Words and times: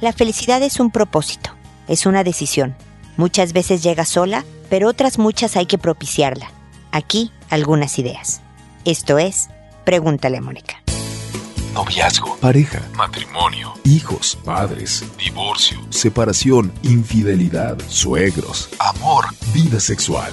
La 0.00 0.12
felicidad 0.12 0.62
es 0.62 0.78
un 0.78 0.90
propósito, 0.90 1.50
es 1.88 2.04
una 2.04 2.22
decisión. 2.22 2.76
Muchas 3.16 3.54
veces 3.54 3.82
llega 3.82 4.04
sola, 4.04 4.44
pero 4.68 4.88
otras 4.88 5.18
muchas 5.18 5.56
hay 5.56 5.64
que 5.64 5.78
propiciarla. 5.78 6.50
Aquí 6.92 7.32
algunas 7.48 7.98
ideas. 7.98 8.42
Esto 8.84 9.18
es, 9.18 9.48
pregúntale 9.84 10.36
a 10.36 10.42
Mónica. 10.42 10.82
Noviazgo, 11.72 12.36
pareja, 12.36 12.82
matrimonio, 12.94 13.72
hijos, 13.84 14.38
padres, 14.44 15.04
divorcio, 15.18 15.78
separación, 15.90 16.72
infidelidad, 16.82 17.78
suegros, 17.88 18.68
amor, 18.78 19.26
vida 19.54 19.80
sexual. 19.80 20.32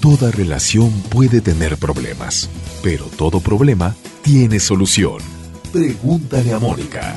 Toda 0.00 0.32
relación 0.32 0.90
puede 1.02 1.40
tener 1.40 1.76
problemas, 1.76 2.48
pero 2.82 3.04
todo 3.06 3.40
problema 3.40 3.94
tiene 4.22 4.58
solución. 4.58 5.18
Pregúntale 5.72 6.52
a 6.52 6.58
Mónica. 6.58 7.16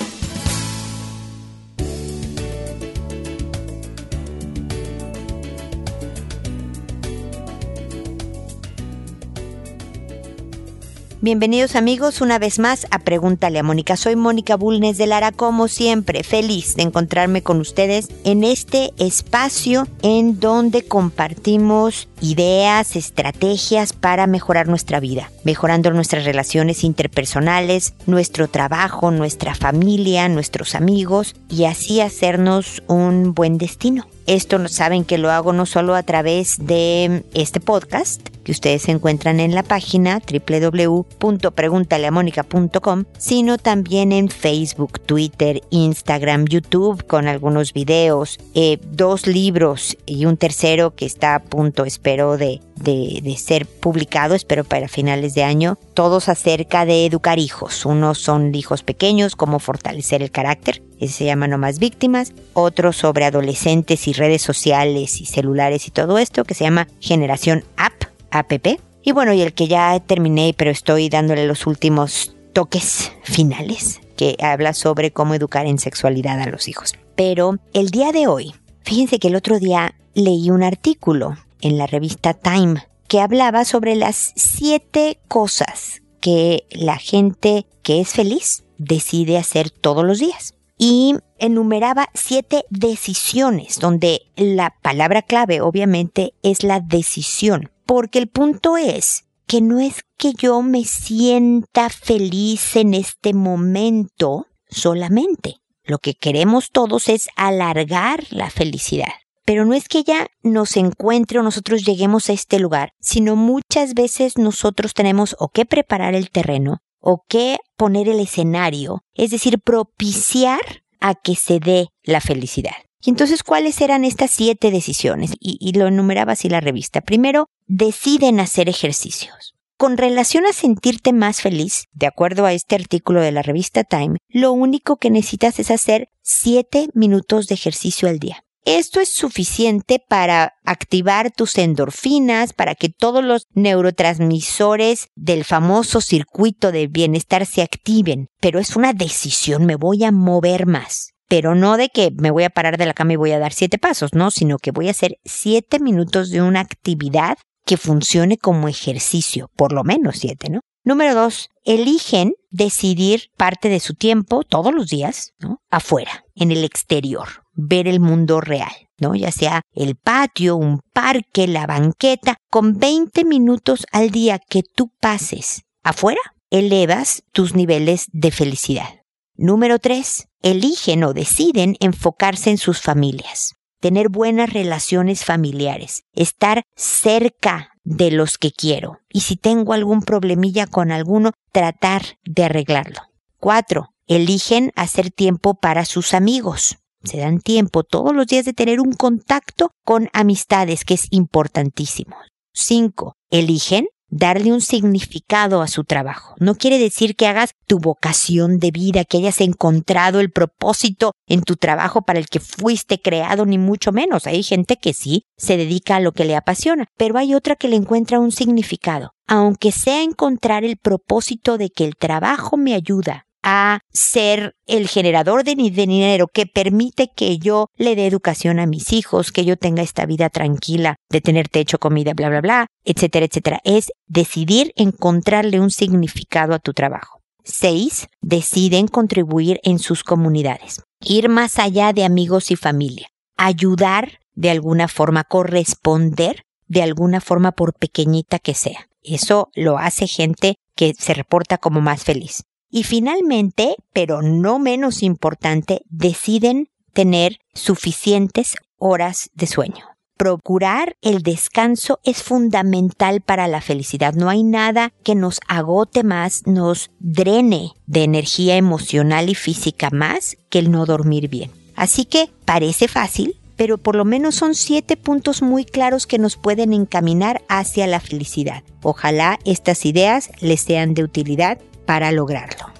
Bienvenidos 11.23 11.75
amigos 11.75 12.19
una 12.19 12.39
vez 12.39 12.57
más 12.57 12.87
a 12.89 12.97
Pregúntale 12.97 13.59
a 13.59 13.63
Mónica. 13.63 13.95
Soy 13.95 14.15
Mónica 14.15 14.55
Bulnes 14.55 14.97
de 14.97 15.05
Lara, 15.05 15.31
como 15.31 15.67
siempre, 15.67 16.23
feliz 16.23 16.75
de 16.75 16.81
encontrarme 16.81 17.43
con 17.43 17.59
ustedes 17.59 18.07
en 18.23 18.43
este 18.43 18.91
espacio 18.97 19.87
en 20.01 20.39
donde 20.39 20.81
compartimos 20.81 22.07
ideas, 22.21 22.95
estrategias 22.95 23.93
para 23.93 24.25
mejorar 24.25 24.67
nuestra 24.67 24.99
vida, 24.99 25.29
mejorando 25.43 25.91
nuestras 25.91 26.25
relaciones 26.25 26.83
interpersonales, 26.83 27.93
nuestro 28.07 28.47
trabajo, 28.47 29.11
nuestra 29.11 29.53
familia, 29.53 30.27
nuestros 30.27 30.73
amigos 30.73 31.35
y 31.49 31.65
así 31.65 32.01
hacernos 32.01 32.81
un 32.87 33.35
buen 33.35 33.59
destino. 33.59 34.07
Esto 34.25 34.67
saben 34.67 35.03
que 35.03 35.19
lo 35.19 35.29
hago 35.29 35.53
no 35.53 35.67
solo 35.67 35.93
a 35.93 36.01
través 36.01 36.57
de 36.65 37.25
este 37.33 37.59
podcast, 37.59 38.21
que 38.43 38.51
ustedes 38.51 38.89
encuentran 38.89 39.39
en 39.39 39.55
la 39.55 39.63
página 39.63 40.19
www.preguntaleamónica.com, 40.19 43.05
sino 43.17 43.57
también 43.57 44.11
en 44.11 44.29
Facebook, 44.29 44.99
Twitter, 44.99 45.61
Instagram, 45.69 46.45
YouTube, 46.45 47.05
con 47.05 47.27
algunos 47.27 47.73
videos, 47.73 48.39
eh, 48.53 48.79
dos 48.83 49.27
libros 49.27 49.97
y 50.05 50.25
un 50.25 50.37
tercero 50.37 50.95
que 50.95 51.05
está 51.05 51.35
a 51.35 51.43
punto, 51.43 51.85
espero, 51.85 52.37
de, 52.37 52.61
de, 52.75 53.35
ser 53.37 53.65
publicado, 53.65 54.35
espero 54.35 54.63
para 54.63 54.87
finales 54.87 55.33
de 55.33 55.43
año, 55.43 55.77
todos 55.93 56.29
acerca 56.29 56.85
de 56.85 57.05
educar 57.05 57.39
hijos. 57.39 57.85
Unos 57.85 58.19
son 58.19 58.53
hijos 58.55 58.83
pequeños, 58.83 59.35
cómo 59.35 59.59
fortalecer 59.59 60.21
el 60.21 60.31
carácter, 60.31 60.81
ese 60.99 61.13
se 61.13 61.25
llama 61.25 61.47
No 61.47 61.57
Más 61.57 61.79
Víctimas, 61.79 62.33
otro 62.53 62.93
sobre 62.93 63.25
adolescentes 63.25 64.07
y 64.07 64.13
redes 64.13 64.41
sociales 64.41 65.19
y 65.19 65.25
celulares 65.25 65.87
y 65.87 65.91
todo 65.91 66.17
esto, 66.17 66.43
que 66.43 66.53
se 66.53 66.63
llama 66.63 66.87
Generación 66.99 67.63
App, 67.75 67.93
APP. 68.31 68.79
Y 69.03 69.11
bueno, 69.11 69.33
y 69.33 69.41
el 69.41 69.53
que 69.53 69.67
ya 69.67 69.99
terminé, 69.99 70.53
pero 70.57 70.71
estoy 70.71 71.09
dándole 71.09 71.47
los 71.47 71.67
últimos 71.67 72.35
toques 72.53 73.11
finales, 73.23 74.01
que 74.15 74.35
habla 74.41 74.73
sobre 74.73 75.11
cómo 75.11 75.33
educar 75.33 75.65
en 75.65 75.79
sexualidad 75.79 76.39
a 76.39 76.47
los 76.47 76.67
hijos. 76.67 76.93
Pero 77.15 77.57
el 77.73 77.89
día 77.89 78.11
de 78.11 78.27
hoy, 78.27 78.53
fíjense 78.83 79.19
que 79.19 79.29
el 79.29 79.35
otro 79.35 79.59
día 79.59 79.95
leí 80.13 80.49
un 80.51 80.63
artículo 80.63 81.37
en 81.61 81.77
la 81.77 81.87
revista 81.87 82.33
Time 82.33 82.87
que 83.07 83.21
hablaba 83.21 83.65
sobre 83.65 83.95
las 83.95 84.33
siete 84.35 85.19
cosas 85.27 86.01
que 86.19 86.65
la 86.71 86.97
gente 86.97 87.65
que 87.83 87.99
es 87.99 88.09
feliz 88.09 88.63
decide 88.77 89.37
hacer 89.37 89.69
todos 89.69 90.05
los 90.05 90.19
días. 90.19 90.53
Y 90.83 91.13
enumeraba 91.37 92.09
siete 92.15 92.65
decisiones, 92.71 93.77
donde 93.77 94.21
la 94.35 94.73
palabra 94.81 95.21
clave 95.21 95.61
obviamente 95.61 96.33
es 96.41 96.63
la 96.63 96.79
decisión, 96.79 97.69
porque 97.85 98.17
el 98.17 98.27
punto 98.27 98.77
es 98.77 99.25
que 99.45 99.61
no 99.61 99.79
es 99.79 100.03
que 100.17 100.33
yo 100.33 100.63
me 100.63 100.83
sienta 100.83 101.89
feliz 101.89 102.75
en 102.75 102.95
este 102.95 103.35
momento 103.35 104.47
solamente. 104.71 105.57
Lo 105.83 105.99
que 105.99 106.15
queremos 106.15 106.71
todos 106.71 107.09
es 107.09 107.29
alargar 107.35 108.23
la 108.31 108.49
felicidad. 108.49 109.13
Pero 109.45 109.65
no 109.65 109.75
es 109.75 109.87
que 109.87 109.99
ella 109.99 110.29
nos 110.41 110.77
encuentre 110.77 111.37
o 111.37 111.43
nosotros 111.43 111.85
lleguemos 111.85 112.27
a 112.31 112.33
este 112.33 112.57
lugar, 112.57 112.93
sino 112.99 113.35
muchas 113.35 113.93
veces 113.93 114.39
nosotros 114.39 114.95
tenemos 114.95 115.35
o 115.37 115.49
que 115.49 115.67
preparar 115.67 116.15
el 116.15 116.31
terreno 116.31 116.81
o 117.01 117.23
que 117.27 117.57
poner 117.75 118.07
el 118.07 118.19
escenario, 118.19 119.01
es 119.13 119.31
decir, 119.31 119.59
propiciar 119.59 120.61
a 120.99 121.15
que 121.15 121.35
se 121.35 121.59
dé 121.59 121.87
la 122.03 122.21
felicidad. 122.21 122.75
Y 123.03 123.09
entonces, 123.09 123.43
¿cuáles 123.43 123.81
eran 123.81 124.05
estas 124.05 124.31
siete 124.31 124.69
decisiones? 124.69 125.31
Y, 125.39 125.57
y, 125.59 125.73
lo 125.73 125.87
enumeraba 125.87 126.33
así 126.33 126.49
la 126.49 126.61
revista. 126.61 127.01
Primero, 127.01 127.47
deciden 127.65 128.39
hacer 128.39 128.69
ejercicios. 128.69 129.55
Con 129.77 129.97
relación 129.97 130.45
a 130.45 130.53
sentirte 130.53 131.11
más 131.11 131.41
feliz, 131.41 131.85
de 131.93 132.05
acuerdo 132.05 132.45
a 132.45 132.53
este 132.53 132.75
artículo 132.75 133.21
de 133.21 133.31
la 133.31 133.41
revista 133.41 133.83
Time, 133.83 134.17
lo 134.29 134.51
único 134.51 134.97
que 134.97 135.09
necesitas 135.09 135.57
es 135.59 135.71
hacer 135.71 136.09
siete 136.21 136.89
minutos 136.93 137.47
de 137.47 137.55
ejercicio 137.55 138.07
al 138.07 138.19
día. 138.19 138.43
Esto 138.65 138.99
es 138.99 139.09
suficiente 139.09 140.03
para 140.07 140.53
activar 140.63 141.31
tus 141.31 141.57
endorfinas, 141.57 142.53
para 142.53 142.75
que 142.75 142.89
todos 142.89 143.23
los 143.23 143.47
neurotransmisores 143.55 145.07
del 145.15 145.45
famoso 145.45 145.99
circuito 145.99 146.71
de 146.71 146.87
bienestar 146.87 147.47
se 147.47 147.63
activen. 147.63 148.27
Pero 148.39 148.59
es 148.59 148.75
una 148.75 148.93
decisión, 148.93 149.65
me 149.65 149.77
voy 149.77 150.03
a 150.03 150.11
mover 150.11 150.67
más. 150.67 151.13
Pero 151.27 151.55
no 151.55 151.75
de 151.75 151.89
que 151.89 152.11
me 152.15 152.29
voy 152.29 152.43
a 152.43 152.51
parar 152.51 152.77
de 152.77 152.85
la 152.85 152.93
cama 152.93 153.13
y 153.13 153.15
voy 153.15 153.31
a 153.31 153.39
dar 153.39 153.53
siete 153.53 153.79
pasos, 153.79 154.13
no, 154.13 154.29
sino 154.29 154.59
que 154.59 154.71
voy 154.71 154.89
a 154.89 154.91
hacer 154.91 155.17
siete 155.25 155.79
minutos 155.79 156.29
de 156.29 156.43
una 156.43 156.59
actividad 156.59 157.37
que 157.65 157.77
funcione 157.77 158.37
como 158.37 158.67
ejercicio, 158.67 159.49
por 159.55 159.71
lo 159.71 159.83
menos 159.83 160.17
siete, 160.19 160.49
¿no? 160.49 160.59
Número 160.83 161.15
dos, 161.15 161.49
eligen 161.63 162.33
decidir 162.49 163.29
parte 163.37 163.69
de 163.69 163.79
su 163.79 163.95
tiempo 163.95 164.43
todos 164.43 164.73
los 164.73 164.87
días, 164.89 165.31
¿no? 165.39 165.57
Afuera, 165.69 166.25
en 166.35 166.51
el 166.51 166.63
exterior 166.63 167.40
ver 167.53 167.87
el 167.87 167.99
mundo 167.99 168.41
real, 168.41 168.71
¿no? 168.97 169.15
Ya 169.15 169.31
sea 169.31 169.61
el 169.73 169.95
patio, 169.95 170.55
un 170.55 170.81
parque, 170.93 171.47
la 171.47 171.67
banqueta, 171.67 172.37
con 172.49 172.77
20 172.77 173.25
minutos 173.25 173.85
al 173.91 174.11
día 174.11 174.39
que 174.39 174.63
tú 174.63 174.91
pases 174.99 175.63
afuera, 175.83 176.21
elevas 176.49 177.23
tus 177.31 177.55
niveles 177.55 178.05
de 178.11 178.31
felicidad. 178.31 179.01
Número 179.35 179.79
3. 179.79 180.27
Eligen 180.43 181.03
o 181.03 181.13
deciden 181.13 181.75
enfocarse 181.79 182.49
en 182.49 182.57
sus 182.57 182.81
familias, 182.81 183.55
tener 183.79 184.09
buenas 184.09 184.51
relaciones 184.51 185.25
familiares, 185.25 186.03
estar 186.13 186.63
cerca 186.75 187.69
de 187.83 188.11
los 188.11 188.37
que 188.37 188.51
quiero 188.51 188.99
y 189.09 189.21
si 189.21 189.35
tengo 189.35 189.73
algún 189.73 190.01
problemilla 190.01 190.67
con 190.67 190.91
alguno, 190.91 191.31
tratar 191.51 192.03
de 192.23 192.43
arreglarlo. 192.43 193.01
4. 193.39 193.89
Eligen 194.07 194.71
hacer 194.75 195.09
tiempo 195.09 195.55
para 195.55 195.85
sus 195.85 196.13
amigos 196.13 196.77
se 197.03 197.17
dan 197.17 197.39
tiempo 197.39 197.83
todos 197.83 198.13
los 198.13 198.27
días 198.27 198.45
de 198.45 198.53
tener 198.53 198.79
un 198.79 198.93
contacto 198.93 199.71
con 199.83 200.09
amistades, 200.13 200.85
que 200.85 200.95
es 200.95 201.07
importantísimo. 201.11 202.15
Cinco, 202.53 203.15
eligen 203.29 203.87
darle 204.11 204.51
un 204.51 204.61
significado 204.61 205.61
a 205.61 205.67
su 205.67 205.85
trabajo. 205.85 206.35
No 206.37 206.55
quiere 206.55 206.77
decir 206.77 207.15
que 207.15 207.27
hagas 207.27 207.53
tu 207.65 207.79
vocación 207.79 208.59
de 208.59 208.71
vida, 208.71 209.05
que 209.05 209.17
hayas 209.17 209.39
encontrado 209.41 210.19
el 210.19 210.31
propósito 210.31 211.13
en 211.27 211.41
tu 211.41 211.55
trabajo 211.55 212.01
para 212.03 212.19
el 212.19 212.27
que 212.27 212.41
fuiste 212.41 213.01
creado, 213.01 213.45
ni 213.45 213.57
mucho 213.57 213.91
menos. 213.91 214.27
Hay 214.27 214.43
gente 214.43 214.75
que 214.75 214.93
sí 214.93 215.23
se 215.37 215.57
dedica 215.57 215.95
a 215.95 216.01
lo 216.01 216.11
que 216.11 216.25
le 216.25 216.35
apasiona, 216.35 216.87
pero 216.97 217.17
hay 217.17 217.33
otra 217.33 217.55
que 217.55 217.69
le 217.69 217.77
encuentra 217.77 218.19
un 218.19 218.31
significado. 218.31 219.13
Aunque 219.27 219.71
sea 219.71 220.03
encontrar 220.03 220.65
el 220.65 220.77
propósito 220.77 221.57
de 221.57 221.69
que 221.69 221.85
el 221.85 221.95
trabajo 221.95 222.57
me 222.57 222.75
ayuda 222.75 223.27
a 223.43 223.79
ser 223.91 224.55
el 224.67 224.87
generador 224.87 225.43
de, 225.43 225.55
dinero 225.55 226.27
que 226.27 226.45
permite 226.45 227.09
que 227.15 227.37
yo 227.37 227.67
le 227.75 227.95
dé 227.95 228.07
educación 228.07 228.59
a 228.59 228.65
mis 228.65 228.93
hijos, 228.93 229.31
que 229.31 229.45
yo 229.45 229.57
tenga 229.57 229.83
esta 229.83 230.05
vida 230.05 230.29
tranquila 230.29 230.95
de 231.09 231.21
tener 231.21 231.49
techo, 231.49 231.79
comida, 231.79 232.13
bla, 232.13 232.29
bla, 232.29 232.41
bla, 232.41 232.67
etcétera, 232.83 233.25
etcétera. 233.25 233.59
Es 233.63 233.91
decidir 234.07 234.73
encontrarle 234.75 235.59
un 235.59 235.71
significado 235.71 236.53
a 236.53 236.59
tu 236.59 236.73
trabajo. 236.73 237.19
Seis, 237.43 238.07
deciden 238.21 238.87
contribuir 238.87 239.59
en 239.63 239.79
sus 239.79 240.03
comunidades. 240.03 240.81
Ir 241.01 241.29
más 241.29 241.57
allá 241.57 241.91
de 241.93 242.03
amigos 242.03 242.51
y 242.51 242.55
familia. 242.55 243.07
Ayudar 243.37 244.19
de 244.33 244.51
alguna 244.51 244.87
forma, 244.87 245.23
corresponder 245.23 246.43
de 246.67 246.83
alguna 246.83 247.19
forma 247.19 247.51
por 247.51 247.73
pequeñita 247.73 248.39
que 248.39 248.53
sea. 248.53 248.87
Eso 249.03 249.49
lo 249.55 249.77
hace 249.77 250.07
gente 250.07 250.55
que 250.75 250.93
se 250.97 251.13
reporta 251.13 251.57
como 251.57 251.81
más 251.81 252.03
feliz. 252.03 252.43
Y 252.71 252.83
finalmente, 252.83 253.75
pero 253.93 254.21
no 254.21 254.57
menos 254.57 255.03
importante, 255.03 255.81
deciden 255.89 256.69
tener 256.93 257.37
suficientes 257.53 258.55
horas 258.77 259.29
de 259.35 259.47
sueño. 259.47 259.85
procurar 260.21 260.97
el 261.01 261.23
descanso 261.23 261.99
es 262.03 262.21
fundamental 262.21 263.21
para 263.21 263.47
la 263.47 263.59
felicidad. 263.59 264.13
No 264.13 264.29
hay 264.29 264.43
nada 264.43 264.93
que 265.03 265.15
nos 265.15 265.39
agote 265.47 266.03
más, 266.03 266.45
nos 266.45 266.91
drene 266.99 267.71
de 267.87 268.03
energía 268.03 268.55
emocional 268.55 269.29
y 269.29 269.33
física 269.33 269.89
más 269.91 270.37
que 270.51 270.59
el 270.59 270.69
no 270.69 270.85
dormir 270.85 271.27
bien. 271.27 271.49
Así 271.75 272.05
que 272.05 272.29
parece 272.45 272.87
fácil, 272.87 273.35
pero 273.55 273.79
por 273.79 273.95
lo 273.95 274.05
menos 274.05 274.35
son 274.35 274.53
siete 274.53 274.95
puntos 274.95 275.41
muy 275.41 275.65
claros 275.65 276.05
que 276.05 276.19
nos 276.19 276.37
pueden 276.37 276.71
encaminar 276.71 277.41
hacia 277.49 277.87
la 277.87 277.99
felicidad. 277.99 278.61
Ojalá 278.83 279.39
estas 279.43 279.87
ideas 279.87 280.29
les 280.39 280.61
sean 280.61 280.93
de 280.93 281.03
utilidad 281.03 281.57
para 281.85 282.11
lograrlo. 282.11 282.71